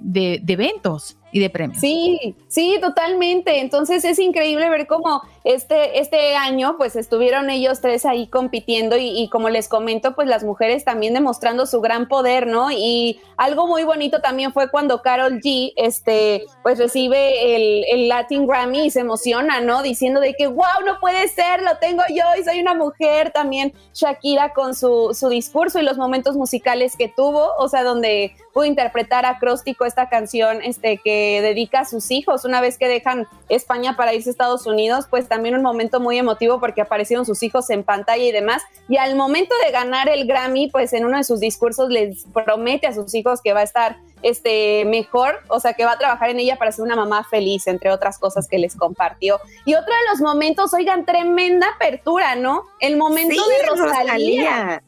[0.48, 1.82] eventos y de premios.
[1.82, 3.60] Sí, sí, totalmente.
[3.60, 9.28] Entonces es increíble ver cómo este, este año pues estuvieron ellos tres ahí compitiendo y,
[9.30, 12.72] como les comento pues las mujeres también demostrando su gran poder, ¿no?
[12.72, 18.48] Y algo muy bonito también fue cuando Carol G este pues recibe el, el Latin
[18.48, 19.84] Grammy y se emociona, ¿no?
[19.84, 23.32] Diciendo de que wow, no puede ser, lo tengo yo y soy una mujer.
[23.32, 28.38] También Shakira con su, su discurso y los momentos musicales que tuvo, o sea, donde
[28.54, 33.28] pudo interpretar acróstico esta canción este, que dedica a sus hijos una vez que dejan
[33.50, 37.44] España para irse a Estados Unidos, pues también un momento muy emotivo porque aparecieron sus
[37.44, 38.64] hijos en pantalla y demás.
[38.88, 42.88] Y al momento de ganar el Grammy, pues en uno de sus discursos les promete
[42.88, 46.30] a sus hijos que va a estar este, mejor, o sea, que va a trabajar
[46.30, 49.40] en ella para ser una mamá feliz, entre otras cosas que les compartió.
[49.66, 52.64] Y otro de los momentos, oigan, tremenda apertura, ¿no?
[52.80, 54.82] El momento de Rosalía.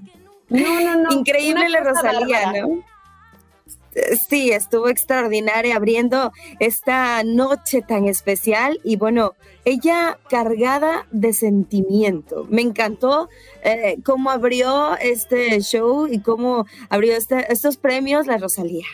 [0.50, 1.12] No, no, no.
[1.12, 2.84] Increíble la Rosalía, ¿no?
[4.28, 9.34] Sí, estuvo extraordinaria abriendo esta noche tan especial y bueno,
[9.66, 12.46] ella cargada de sentimiento.
[12.50, 13.30] Me encantó
[13.64, 18.86] eh, cómo abrió este show y cómo abrió este, estos premios la Rosalía.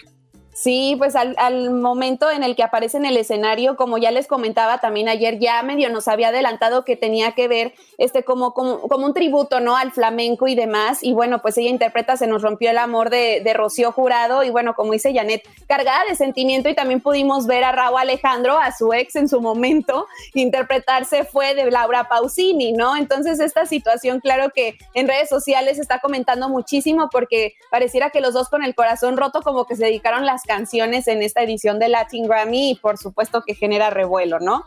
[0.54, 4.28] Sí, pues al, al, momento en el que aparece en el escenario, como ya les
[4.28, 8.82] comentaba también ayer, ya medio nos había adelantado que tenía que ver este como, como,
[8.82, 9.76] como un tributo, ¿no?
[9.76, 11.04] Al flamenco y demás.
[11.04, 14.44] Y bueno, pues ella interpreta Se nos rompió el amor de, de Rocío Jurado.
[14.44, 16.70] Y bueno, como dice Janet, cargada de sentimiento.
[16.70, 21.56] Y también pudimos ver a Raúl Alejandro, a su ex en su momento, interpretarse fue
[21.56, 22.96] de Laura Pausini, ¿no?
[22.96, 28.22] Entonces esta situación, claro que en redes sociales se está comentando muchísimo porque pareciera que
[28.22, 31.80] los dos con el corazón roto como que se dedicaron las canciones en esta edición
[31.80, 34.66] de Latin Grammy y por supuesto que genera revuelo, ¿no?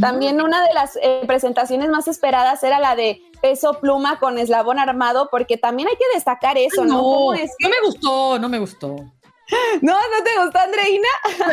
[0.00, 4.78] También una de las eh, presentaciones más esperadas era la de Peso Pluma con Eslabón
[4.78, 7.00] Armado, porque también hay que destacar eso, ¿no?
[7.00, 8.96] No, es no me gustó, no me gustó.
[9.82, 11.08] No, ¿no te gustó, Andreina?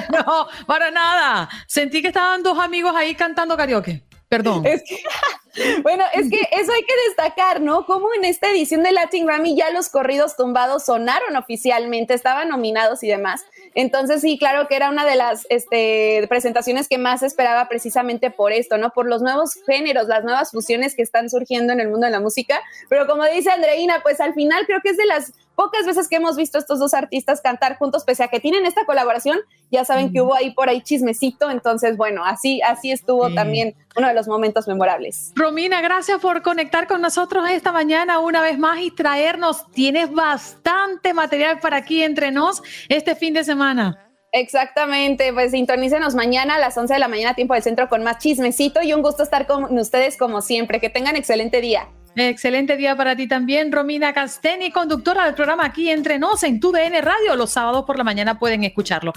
[0.25, 1.49] no, para nada.
[1.67, 4.03] Sentí que estaban dos amigos ahí cantando karaoke.
[4.29, 4.63] Perdón.
[5.83, 7.87] bueno, es que eso hay que destacar, ¿no?
[7.87, 13.03] Como en esta edición de Latin Grammy ya los corridos tumbados sonaron oficialmente, estaban nominados
[13.03, 13.43] y demás.
[13.73, 18.51] Entonces, sí, claro que era una de las este, presentaciones que más esperaba precisamente por
[18.51, 18.91] esto, ¿no?
[18.91, 22.19] Por los nuevos géneros, las nuevas fusiones que están surgiendo en el mundo de la
[22.19, 22.61] música.
[22.87, 26.15] Pero como dice Andreina, pues al final creo que es de las pocas veces que
[26.15, 29.83] hemos visto a estos dos artistas cantar juntos, pese a que tienen esta colaboración, ya
[29.83, 34.13] saben que hubo ahí por ahí chismecito, entonces bueno, así, así estuvo también uno de
[34.13, 35.33] los momentos memorables.
[35.35, 41.13] Romina, gracias por conectar con nosotros esta mañana una vez más y traernos, tienes bastante
[41.13, 44.05] material para aquí entre nos este fin de semana.
[44.31, 48.19] Exactamente, pues sintonícenos mañana a las 11 de la mañana, tiempo del centro, con más
[48.19, 50.79] chismecito y un gusto estar con ustedes como siempre.
[50.79, 51.89] Que tengan excelente día.
[52.15, 56.71] Excelente día para ti también, Romina Casteni, conductora del programa aquí Entre Nos en tu
[56.71, 57.35] DN Radio.
[57.35, 59.13] Los sábados por la mañana pueden escucharlo.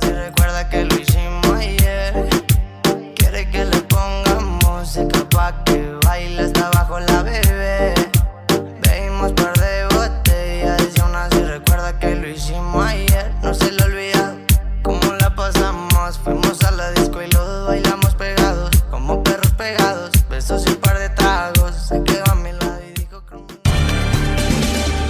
[0.00, 2.14] recuerda que lo hicimos ayer.
[3.14, 7.45] Quiere que le pongamos música pa' que baile hasta abajo la bebé.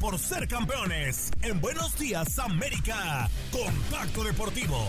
[0.00, 1.30] Por ser campeones.
[1.42, 3.28] En Buenos Días América.
[3.50, 4.88] Compacto Deportivo.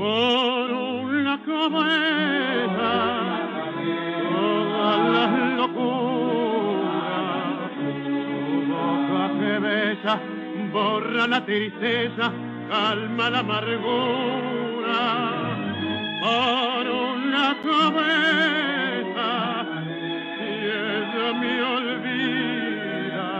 [0.00, 2.92] Por una cabeza
[4.32, 7.02] todas las locuras,
[7.76, 10.14] tu boca que besa
[10.72, 12.32] borra la tristeza
[12.70, 15.02] calma la amargura.
[16.22, 18.69] Por una cabeza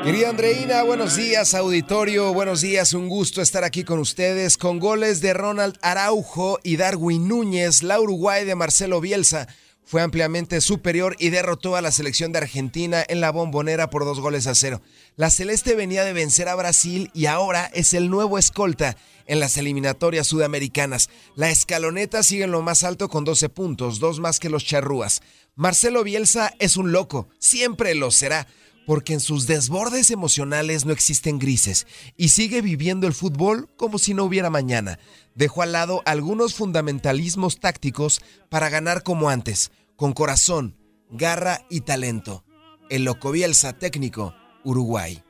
[0.03, 2.33] Querida Andreina, buenos días, auditorio.
[2.33, 4.57] Buenos días, un gusto estar aquí con ustedes.
[4.57, 9.47] Con goles de Ronald Araujo y Darwin Núñez, la Uruguay de Marcelo Bielsa
[9.85, 14.21] fue ampliamente superior y derrotó a la selección de Argentina en la bombonera por dos
[14.21, 14.81] goles a cero.
[15.17, 18.97] La Celeste venía de vencer a Brasil y ahora es el nuevo escolta
[19.27, 21.11] en las eliminatorias sudamericanas.
[21.35, 25.21] La escaloneta sigue en lo más alto con 12 puntos, dos más que los charrúas.
[25.57, 28.47] Marcelo Bielsa es un loco, siempre lo será,
[28.87, 34.15] porque en sus desbordes emocionales no existen grises y sigue viviendo el fútbol como si
[34.15, 34.99] no hubiera mañana.
[35.35, 40.77] Dejó al lado algunos fundamentalismos tácticos para ganar como antes con corazón,
[41.11, 42.45] garra y talento.
[42.89, 45.23] El Loco Bielsa técnico, Uruguay.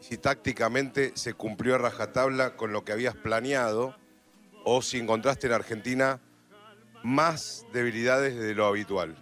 [0.00, 3.94] Si tácticamente se cumplió a rajatabla con lo que habías planeado
[4.64, 6.20] o si encontraste en Argentina
[7.02, 9.16] más debilidades de lo habitual.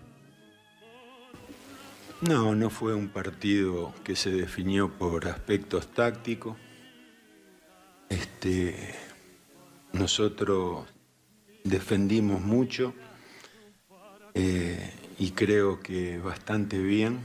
[2.23, 6.55] No, no fue un partido que se definió por aspectos tácticos.
[8.11, 8.95] Este,
[9.95, 10.87] nosotros
[11.65, 12.93] defendimos mucho
[14.35, 17.21] eh, y creo que bastante bien.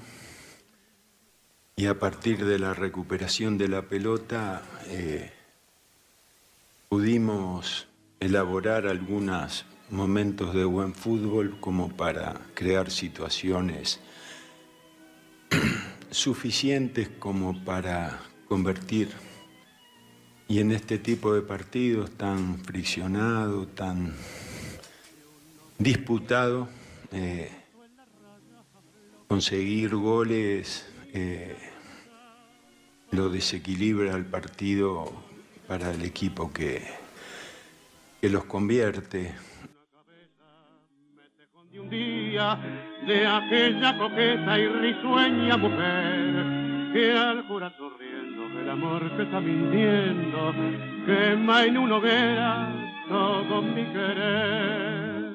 [1.76, 5.30] Y a partir de la recuperación de la pelota eh,
[6.88, 7.90] pudimos
[8.22, 14.00] elaborar algunos momentos de buen fútbol como para crear situaciones
[16.16, 19.10] suficientes como para convertir.
[20.48, 24.14] Y en este tipo de partidos tan friccionado, tan
[25.78, 26.70] disputado,
[27.12, 27.52] eh,
[29.28, 31.58] conseguir goles eh,
[33.12, 35.12] lo desequilibra el partido
[35.68, 36.82] para el equipo que,
[38.22, 39.34] que los convierte.
[41.80, 42.60] Un día
[43.06, 50.54] de aquella coqueta y risueña mujer que al jurar sonriendo el amor que está mintiendo
[51.06, 55.26] quema en una hoguera todo mi querer.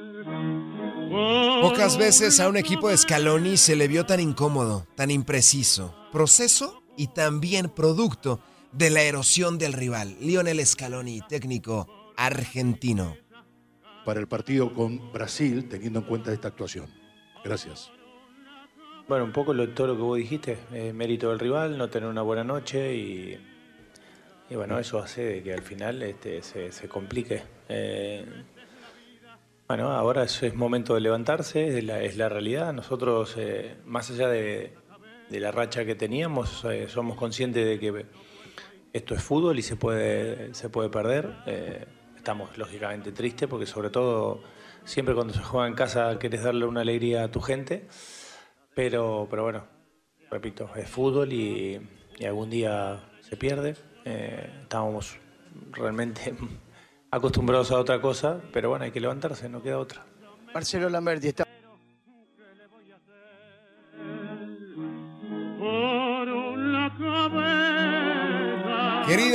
[1.62, 5.94] Pocas veces a un equipo de Scaloni se le vio tan incómodo, tan impreciso.
[6.12, 8.40] Proceso y también producto
[8.72, 10.16] de la erosión del rival.
[10.20, 13.16] Lionel Scaloni, técnico argentino.
[14.10, 16.88] Para el partido con Brasil, teniendo en cuenta esta actuación.
[17.44, 17.92] Gracias.
[19.06, 22.08] Bueno, un poco lo, todo lo que vos dijiste, eh, mérito del rival, no tener
[22.08, 23.38] una buena noche y,
[24.50, 27.44] y bueno, eso hace de que al final este, se, complique.
[27.68, 28.26] Eh,
[29.68, 32.72] bueno, ahora es, momento de levantarse, es la, realidad.
[32.72, 34.72] Nosotros, eh, más allá de,
[35.30, 38.06] la racha que teníamos, eh, somos conscientes de que
[38.92, 41.99] esto es fútbol y se puede, se puede perder.
[42.20, 44.42] Eh, estamos lógicamente tristes porque sobre todo
[44.84, 47.88] siempre cuando se juega en casa quieres darle una alegría a tu gente.
[48.74, 49.64] Pero, pero bueno,
[50.30, 51.80] repito, es fútbol y,
[52.18, 53.74] y algún día se pierde.
[54.04, 55.18] estábamos
[55.72, 56.34] realmente
[57.10, 60.04] acostumbrados a otra cosa, pero bueno, hay que levantarse, no queda otra.
[60.54, 61.49] Marcelo Lamberti está.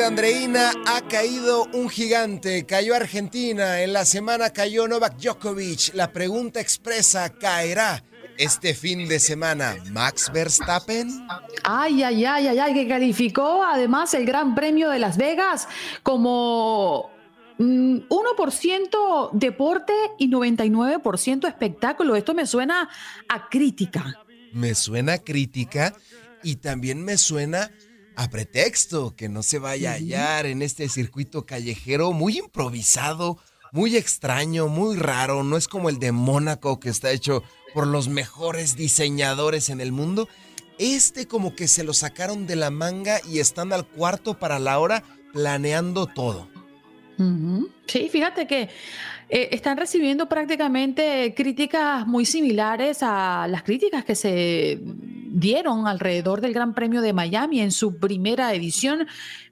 [0.06, 5.96] Andreina, ha caído un gigante, cayó Argentina, en la semana cayó Novak Djokovic.
[5.96, 8.04] La pregunta expresa, ¿caerá
[8.38, 11.10] este fin de semana Max Verstappen?
[11.64, 15.68] Ay, ay, ay, ay, ay, que calificó además el Gran Premio de Las Vegas
[16.04, 17.10] como
[17.58, 22.16] 1% mm, deporte y 99% espectáculo.
[22.16, 22.90] Esto me suena
[23.28, 24.20] a crítica.
[24.54, 25.96] Me suena a crítica
[26.44, 27.72] y también me suena
[28.16, 33.38] a pretexto que no se vaya a hallar en este circuito callejero muy improvisado,
[33.72, 35.44] muy extraño, muy raro.
[35.44, 37.44] No es como el de Mónaco que está hecho
[37.74, 40.30] por los mejores diseñadores en el mundo.
[40.80, 44.80] Este como que se lo sacaron de la manga y están al cuarto para la
[44.80, 45.04] hora
[45.34, 46.55] planeando todo.
[47.88, 48.70] Sí, fíjate que
[49.30, 56.54] eh, están recibiendo prácticamente críticas muy similares a las críticas que se dieron alrededor del
[56.54, 59.08] Gran Premio de Miami en su primera edición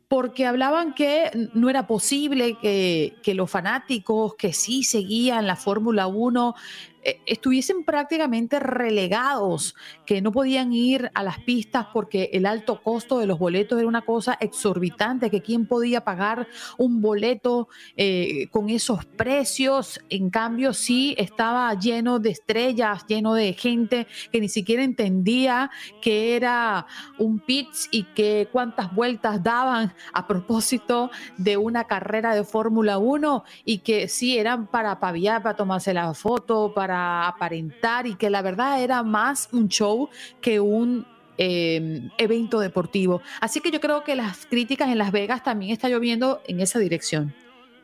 [0.08, 6.06] porque hablaban que no era posible que, que, los fanáticos que sí seguían la Fórmula
[6.06, 6.93] 1 eh,
[7.26, 9.76] estuviesen prácticamente relegados,
[10.06, 13.88] que no podían ir a las pistas porque el alto costo de los boletos era
[13.88, 16.48] una cosa exorbitante, que quién podía pagar
[16.78, 20.00] un boleto eh, con esos precios.
[20.10, 26.36] En cambio, sí estaba lleno de estrellas, lleno de gente que ni siquiera entendía que
[26.36, 26.86] era
[27.18, 33.44] un pits y que cuántas vueltas daban a propósito de una carrera de Fórmula 1
[33.66, 38.42] y que sí eran para paviar, para tomarse la foto, para aparentar y que la
[38.42, 40.10] verdad era más un show
[40.42, 41.06] que un
[41.38, 43.22] em, evento deportivo.
[43.42, 46.80] Así que yo creo que las críticas en Las Vegas también está lloviendo en esa
[46.80, 47.34] dirección.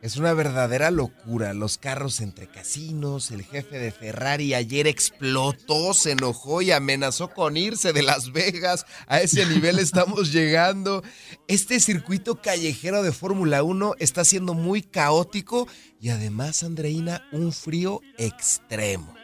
[0.02, 1.52] Es una verdadera locura.
[1.52, 7.58] Los carros entre casinos, el jefe de Ferrari ayer explotó, se enojó y amenazó con
[7.58, 8.86] irse de Las Vegas.
[9.06, 11.02] A ese nivel estamos llegando.
[11.48, 15.68] Este circuito callejero de Fórmula 1 está siendo muy caótico
[16.00, 19.14] y además, Andreina, un frío extremo.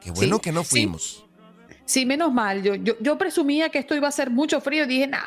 [0.00, 1.24] Qué bueno que no fuimos.
[1.84, 2.06] Sí.
[2.06, 2.62] menos mal.
[2.62, 5.26] Yo, yo, presumía que esto iba a ser mucho frío y dije, nah.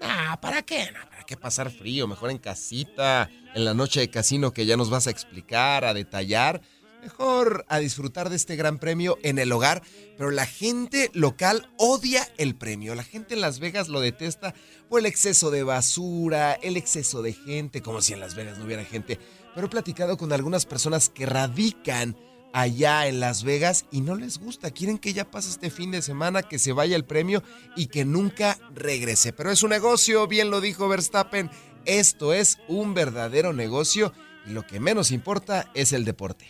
[0.00, 0.88] Nah, ¿para qué?
[1.24, 2.06] ¿Para qué pasar frío?
[2.06, 5.94] Mejor en casita en la noche de casino que ya nos vas a explicar, a
[5.94, 6.60] detallar.
[7.00, 9.82] Mejor a disfrutar de este gran premio en el hogar,
[10.18, 12.94] pero la gente local odia el premio.
[12.94, 14.52] La gente en Las Vegas lo detesta
[14.90, 18.66] por el exceso de basura, el exceso de gente, como si en Las Vegas no
[18.66, 19.18] hubiera gente.
[19.54, 22.18] Pero he platicado con algunas personas que radican
[22.54, 24.70] allá en Las Vegas y no les gusta.
[24.70, 27.42] Quieren que ya pase este fin de semana, que se vaya el premio
[27.76, 29.32] y que nunca regrese.
[29.32, 31.50] Pero es un negocio, bien lo dijo Verstappen.
[31.84, 34.12] Esto es un verdadero negocio
[34.46, 36.48] y lo que menos importa es el deporte.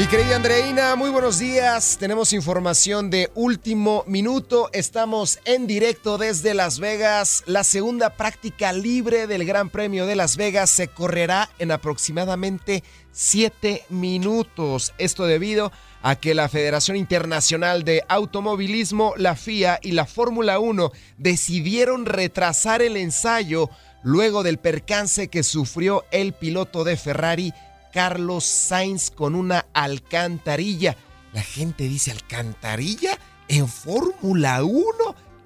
[0.00, 1.98] Mi querida Andreina, muy buenos días.
[2.00, 4.70] Tenemos información de último minuto.
[4.72, 7.42] Estamos en directo desde Las Vegas.
[7.44, 12.82] La segunda práctica libre del Gran Premio de Las Vegas se correrá en aproximadamente
[13.12, 14.94] siete minutos.
[14.96, 15.70] Esto debido
[16.00, 22.80] a que la Federación Internacional de Automovilismo, la FIA y la Fórmula 1 decidieron retrasar
[22.80, 23.68] el ensayo
[24.02, 27.52] luego del percance que sufrió el piloto de Ferrari
[27.92, 30.96] Carlos Sainz con una alcantarilla.
[31.32, 33.18] La gente dice alcantarilla
[33.48, 34.92] en Fórmula 1.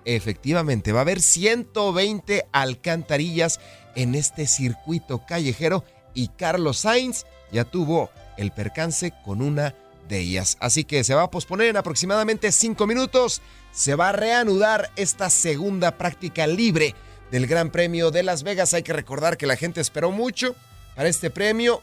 [0.04, 3.60] Efectivamente, va a haber 120 alcantarillas
[3.94, 5.84] en este circuito callejero
[6.14, 9.74] y Carlos Sainz ya tuvo el percance con una
[10.08, 10.56] de ellas.
[10.60, 13.40] Así que se va a posponer en aproximadamente 5 minutos.
[13.72, 16.94] Se va a reanudar esta segunda práctica libre
[17.30, 18.74] del Gran Premio de Las Vegas.
[18.74, 20.54] Hay que recordar que la gente esperó mucho
[20.94, 21.82] para este premio.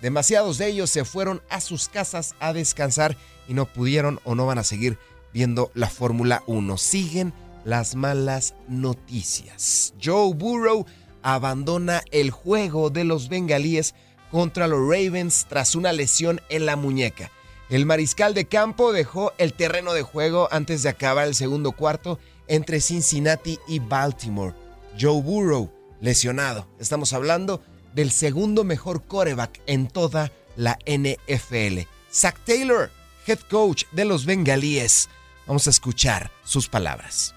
[0.00, 3.16] Demasiados de ellos se fueron a sus casas a descansar
[3.48, 4.98] y no pudieron o no van a seguir
[5.32, 6.76] viendo la Fórmula 1.
[6.78, 7.32] Siguen
[7.64, 9.94] las malas noticias.
[10.02, 10.86] Joe Burrow
[11.22, 13.94] abandona el juego de los bengalíes
[14.30, 17.30] contra los Ravens tras una lesión en la muñeca.
[17.68, 22.18] El mariscal de campo dejó el terreno de juego antes de acabar el segundo cuarto
[22.48, 24.54] entre Cincinnati y Baltimore.
[24.98, 25.70] Joe Burrow,
[26.00, 26.66] lesionado.
[26.80, 27.62] Estamos hablando
[27.94, 31.80] del segundo mejor coreback en toda la NFL.
[32.12, 32.90] Zach Taylor,
[33.26, 35.08] head coach de los bengalíes.
[35.46, 37.34] Vamos a escuchar sus palabras.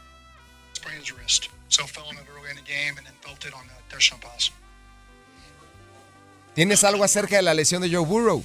[6.53, 8.43] ¿Tienes algo acerca de la lesión de Joe Burrow?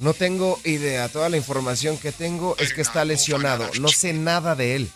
[0.00, 1.08] No tengo idea.
[1.10, 3.70] Toda la información que tengo es que está lesionado.
[3.80, 4.90] No sé nada de él.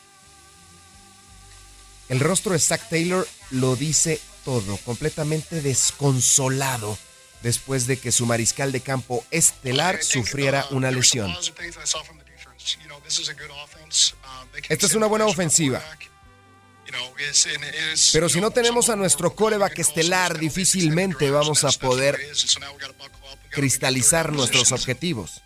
[2.09, 6.99] El rostro de Zach Taylor lo dice todo, completamente desconsolado
[7.43, 11.35] después de que su mariscal de campo estelar sufriera una lesión.
[14.69, 15.83] Esta es una buena ofensiva.
[18.13, 22.19] Pero si no tenemos a nuestro coreback estelar, difícilmente vamos a poder
[23.55, 25.43] cristalizar nuestros objetivos.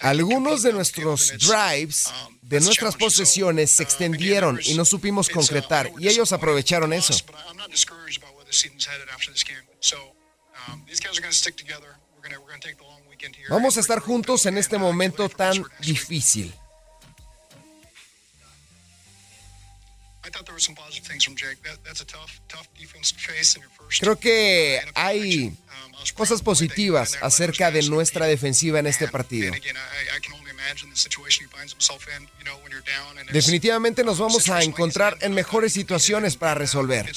[0.00, 2.12] Algunos de nuestros drives,
[2.42, 7.14] de nuestras posesiones, se extendieron y no supimos concretar, y ellos aprovecharon eso.
[13.48, 16.54] Vamos a estar juntos en este momento tan difícil.
[24.00, 25.56] Creo que hay
[26.14, 29.52] cosas positivas acerca de nuestra defensiva en este partido.
[33.32, 37.10] Definitivamente nos vamos a encontrar en mejores situaciones para resolver.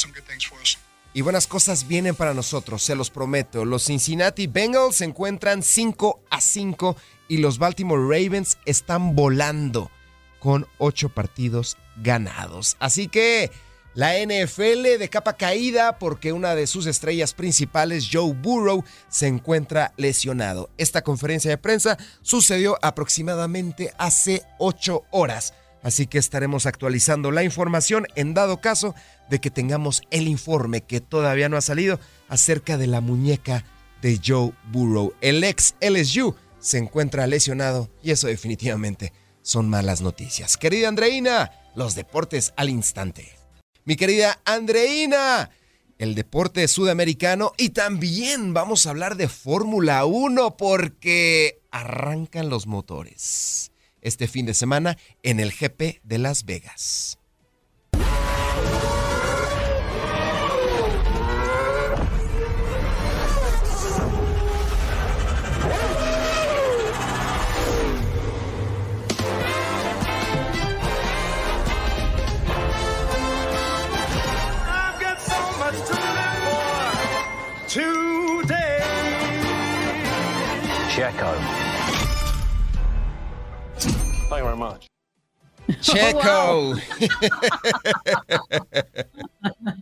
[1.16, 3.66] Y buenas cosas vienen para nosotros, se los prometo.
[3.66, 6.98] Los Cincinnati Bengals se encuentran 5 a 5
[7.28, 9.92] y los Baltimore Ravens están volando
[10.40, 12.78] con 8 partidos ganados.
[12.80, 13.52] Así que
[13.96, 19.94] la NFL de capa caída porque una de sus estrellas principales, Joe Burrow, se encuentra
[19.98, 20.72] lesionado.
[20.78, 25.54] Esta conferencia de prensa sucedió aproximadamente hace 8 horas.
[25.84, 28.96] Así que estaremos actualizando la información en dado caso
[29.30, 33.64] de que tengamos el informe que todavía no ha salido acerca de la muñeca
[34.02, 35.14] de Joe Burrow.
[35.22, 39.14] El ex LSU se encuentra lesionado y eso definitivamente
[39.44, 40.58] son malas noticias.
[40.58, 43.32] Querida Andreina, los deportes al instante.
[43.86, 45.50] Mi querida Andreina,
[45.98, 53.72] el deporte sudamericano y también vamos a hablar de Fórmula 1 porque arrancan los motores
[54.02, 57.20] este fin de semana en el GP de Las Vegas.
[81.04, 81.28] Checo.
[85.82, 86.76] Checo.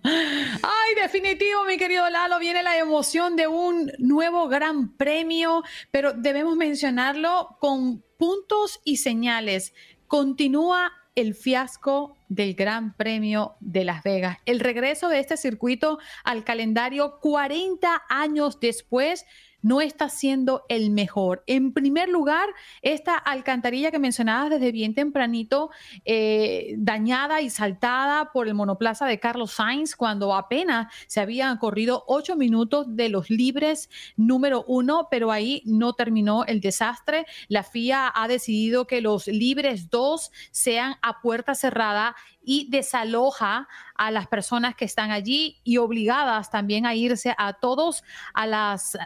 [0.04, 5.62] Ay, definitivo, mi querido Lalo, viene la emoción de un nuevo gran premio,
[5.92, 9.76] pero debemos mencionarlo con puntos y señales.
[10.08, 14.40] Continúa el fiasco del Gran Premio de Las Vegas.
[14.46, 19.24] El regreso de este circuito al calendario 40 años después
[19.62, 21.44] no está siendo el mejor.
[21.48, 22.50] En primer lugar,
[22.82, 25.70] esta alcantarilla que mencionabas desde bien tempranito,
[26.06, 32.04] eh, dañada y saltada por el monoplaza de Carlos Sainz cuando apenas se habían corrido
[32.08, 37.26] ocho minutos de los libres número uno, pero ahí no terminó el desastre.
[37.48, 44.12] La FIA ha decidido que los libres dos sean a puerta cerrada y desaloja a
[44.12, 48.04] las personas que están allí y obligadas también a irse a todos,
[48.34, 48.98] a las,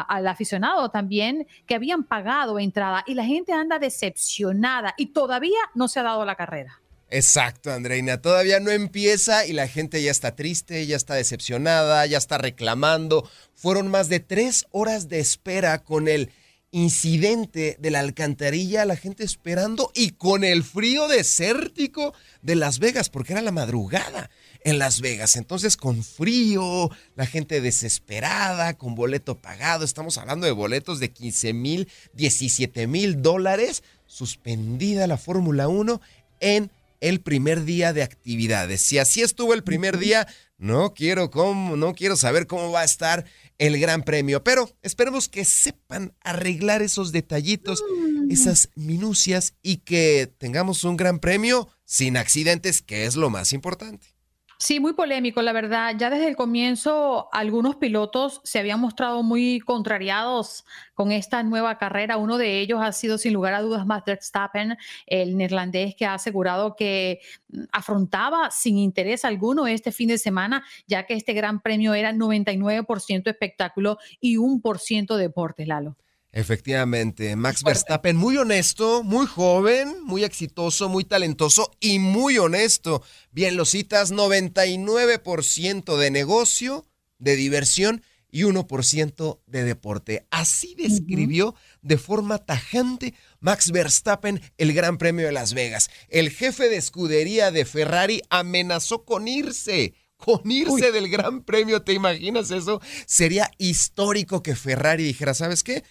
[0.00, 5.88] al aficionado también que habían pagado entrada y la gente anda decepcionada y todavía no
[5.88, 6.80] se ha dado la carrera.
[7.10, 8.22] Exacto, Andreina.
[8.22, 13.28] Todavía no empieza y la gente ya está triste, ya está decepcionada, ya está reclamando.
[13.54, 16.30] Fueron más de tres horas de espera con el
[16.70, 23.10] incidente de la alcantarilla, la gente esperando y con el frío desértico de Las Vegas,
[23.10, 24.30] porque era la madrugada
[24.64, 25.36] en Las Vegas.
[25.36, 31.52] Entonces, con frío, la gente desesperada, con boleto pagado, estamos hablando de boletos de 15
[31.52, 36.00] mil, 17 mil dólares, suspendida la Fórmula 1
[36.40, 38.80] en el primer día de actividades.
[38.82, 40.26] Si así estuvo el primer día,
[40.58, 43.24] no quiero cómo, no quiero saber cómo va a estar
[43.58, 48.30] el Gran Premio, pero esperemos que sepan arreglar esos detallitos, mm.
[48.30, 54.19] esas minucias y que tengamos un Gran Premio sin accidentes, que es lo más importante.
[54.62, 55.94] Sí, muy polémico, la verdad.
[55.98, 62.18] Ya desde el comienzo, algunos pilotos se habían mostrado muy contrariados con esta nueva carrera.
[62.18, 66.12] Uno de ellos ha sido, sin lugar a dudas, Matt Verstappen, el neerlandés que ha
[66.12, 71.62] asegurado que mm, afrontaba sin interés alguno este fin de semana, ya que este gran
[71.62, 75.96] premio era 99% espectáculo y 1% deporte, Lalo.
[76.32, 83.02] Efectivamente, Max Verstappen, muy honesto, muy joven, muy exitoso, muy talentoso y muy honesto.
[83.32, 86.86] Bien, lo citas, 99% de negocio,
[87.18, 90.26] de diversión y 1% de deporte.
[90.30, 95.90] Así describió de forma tajante Max Verstappen el Gran Premio de Las Vegas.
[96.08, 101.94] El jefe de escudería de Ferrari amenazó con irse con irse del Gran Premio, ¿te
[101.94, 102.80] imaginas eso?
[103.06, 105.82] Sería histórico que Ferrari dijera, ¿sabes qué?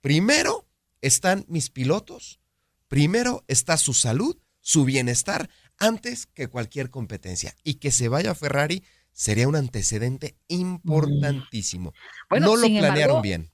[0.00, 0.68] Primero
[1.00, 2.40] están mis pilotos,
[2.88, 7.54] primero está su salud, su bienestar, antes que cualquier competencia.
[7.64, 11.92] Y que se vaya a Ferrari sería un antecedente importantísimo.
[12.30, 13.50] no lo planearon bien.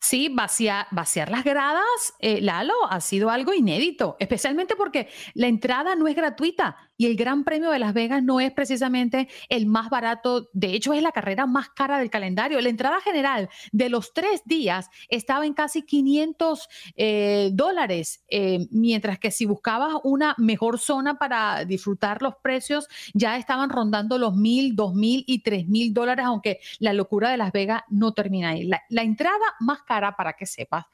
[0.00, 5.96] Sí, vaciar, vaciar las gradas, eh, Lalo, ha sido algo inédito, especialmente porque la entrada
[5.96, 9.88] no es gratuita y el Gran Premio de Las Vegas no es precisamente el más
[9.88, 12.60] barato, de hecho es la carrera más cara del calendario.
[12.60, 19.20] La entrada general de los tres días estaba en casi 500 eh, dólares, eh, mientras
[19.20, 24.74] que si buscabas una mejor zona para disfrutar los precios, ya estaban rondando los mil,
[24.74, 28.64] dos mil y tres mil dólares, aunque la locura de Las Vegas no termina ahí.
[28.64, 30.86] La, la entrada más cara, para que sepas,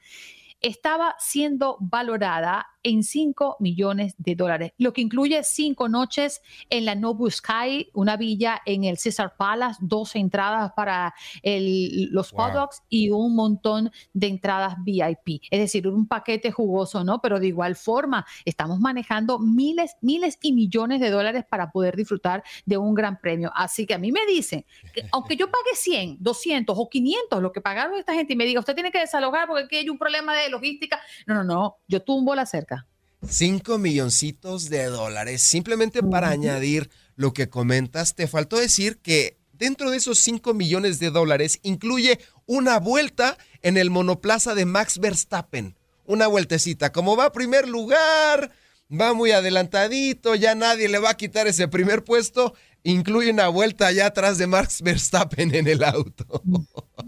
[0.65, 6.93] estaba siendo valorada en 5 millones de dólares, lo que incluye cinco noches en la
[6.93, 12.67] Nobu Sky, una villa en el Cesar Palace, dos entradas para los wow.
[12.89, 15.41] y un montón de entradas VIP.
[15.49, 17.21] Es decir, un paquete jugoso, ¿no?
[17.21, 22.43] Pero de igual forma, estamos manejando miles, miles y millones de dólares para poder disfrutar
[22.65, 23.51] de un gran premio.
[23.55, 24.63] Así que a mí me dicen,
[24.93, 28.45] que aunque yo pague 100, 200 o 500, lo que pagaron esta gente, y me
[28.45, 30.99] diga, usted tiene que desalojar porque aquí hay un problema de logística.
[31.27, 32.87] No, no, no, yo tumbo la cerca.
[33.27, 35.41] 5 milloncitos de dólares.
[35.41, 40.99] Simplemente para añadir lo que comentas, te faltó decir que dentro de esos 5 millones
[40.99, 45.75] de dólares incluye una vuelta en el monoplaza de Max Verstappen.
[46.05, 46.91] Una vueltecita.
[46.91, 48.51] Como va a primer lugar,
[48.91, 52.53] va muy adelantadito, ya nadie le va a quitar ese primer puesto.
[52.87, 56.41] Incluye una vuelta allá atrás de Max Verstappen en el auto.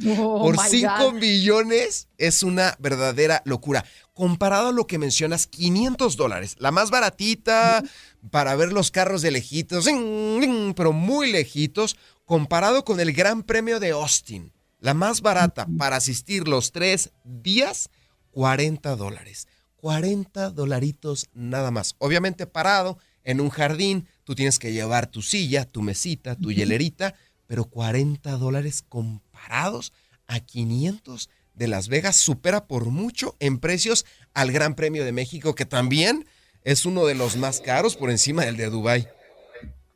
[0.05, 6.55] Oh, Por 5 millones es una verdadera locura comparado a lo que mencionas, 500 dólares,
[6.59, 7.83] la más baratita
[8.29, 9.87] para ver los carros de lejitos,
[10.75, 16.47] pero muy lejitos, comparado con el Gran Premio de Austin, la más barata para asistir
[16.47, 17.89] los tres días,
[18.31, 19.47] 40 dólares.
[19.77, 21.95] 40 dolaritos nada más.
[21.99, 27.15] Obviamente parado en un jardín, tú tienes que llevar tu silla, tu mesita, tu hielerita,
[27.45, 29.93] pero 40 dólares comparados
[30.27, 35.55] a 500 de Las Vegas supera por mucho en precios al Gran Premio de México,
[35.55, 36.27] que también
[36.65, 39.07] es uno de los más caros por encima del de Dubái.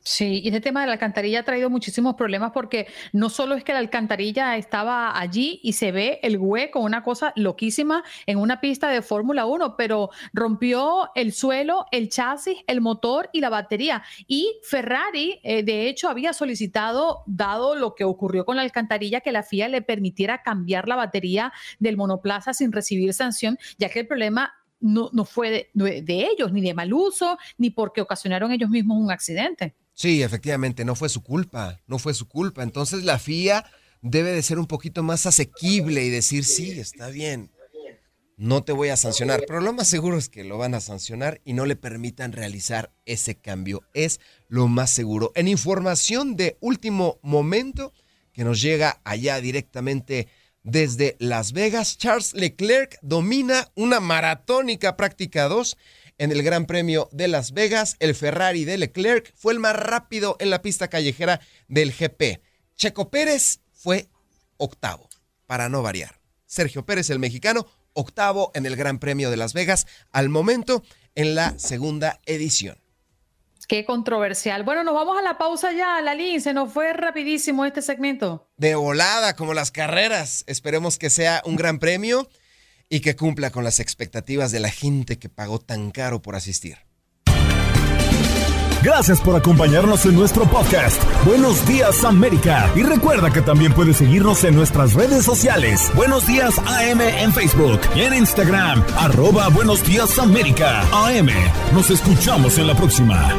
[0.03, 3.63] Sí, y este tema de la alcantarilla ha traído muchísimos problemas porque no solo es
[3.63, 8.59] que la alcantarilla estaba allí y se ve el hueco, una cosa loquísima en una
[8.59, 14.01] pista de Fórmula 1, pero rompió el suelo, el chasis, el motor y la batería.
[14.25, 19.31] Y Ferrari, eh, de hecho, había solicitado, dado lo que ocurrió con la alcantarilla, que
[19.31, 24.07] la FIA le permitiera cambiar la batería del monoplaza sin recibir sanción, ya que el
[24.07, 28.97] problema no, fue de, de ellos, ni de mal uso, ni porque ocasionaron ellos mismos
[28.97, 29.75] un accidente.
[30.01, 32.63] Sí, efectivamente, no fue su culpa, no fue su culpa.
[32.63, 33.63] Entonces la FIA
[34.01, 37.51] debe de ser un poquito más asequible y decir, sí, está bien,
[38.35, 39.43] no te voy a sancionar.
[39.45, 42.91] Pero lo más seguro es que lo van a sancionar y no le permitan realizar
[43.05, 43.83] ese cambio.
[43.93, 45.33] Es lo más seguro.
[45.35, 47.93] En información de último momento
[48.33, 50.27] que nos llega allá directamente
[50.63, 55.77] desde Las Vegas, Charles Leclerc domina una maratónica práctica 2
[56.21, 60.37] en el Gran Premio de Las Vegas, el Ferrari de Leclerc fue el más rápido
[60.39, 62.43] en la pista callejera del GP.
[62.75, 64.07] Checo Pérez fue
[64.57, 65.09] octavo,
[65.47, 66.19] para no variar.
[66.45, 70.83] Sergio Pérez, el mexicano, octavo en el Gran Premio de Las Vegas, al momento
[71.15, 72.77] en la segunda edición.
[73.67, 74.61] Qué controversial.
[74.61, 76.39] Bueno, nos vamos a la pausa ya, Lalín.
[76.39, 78.47] Se nos fue rapidísimo este segmento.
[78.57, 80.43] De volada, como las carreras.
[80.45, 82.29] Esperemos que sea un gran premio
[82.91, 86.77] y que cumpla con las expectativas de la gente que pagó tan caro por asistir.
[88.83, 91.01] Gracias por acompañarnos en nuestro podcast.
[91.23, 92.69] Buenos días América.
[92.75, 95.89] Y recuerda que también puedes seguirnos en nuestras redes sociales.
[95.95, 98.83] Buenos días AM en Facebook y en Instagram.
[98.97, 100.81] Arroba Buenos días América.
[100.91, 101.29] AM.
[101.73, 103.29] Nos escuchamos en la próxima.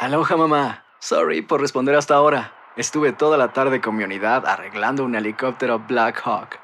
[0.00, 0.84] Aloha mamá.
[1.00, 2.52] Sorry por responder hasta ahora.
[2.76, 6.63] Estuve toda la tarde con mi unidad arreglando un helicóptero Black Hawk.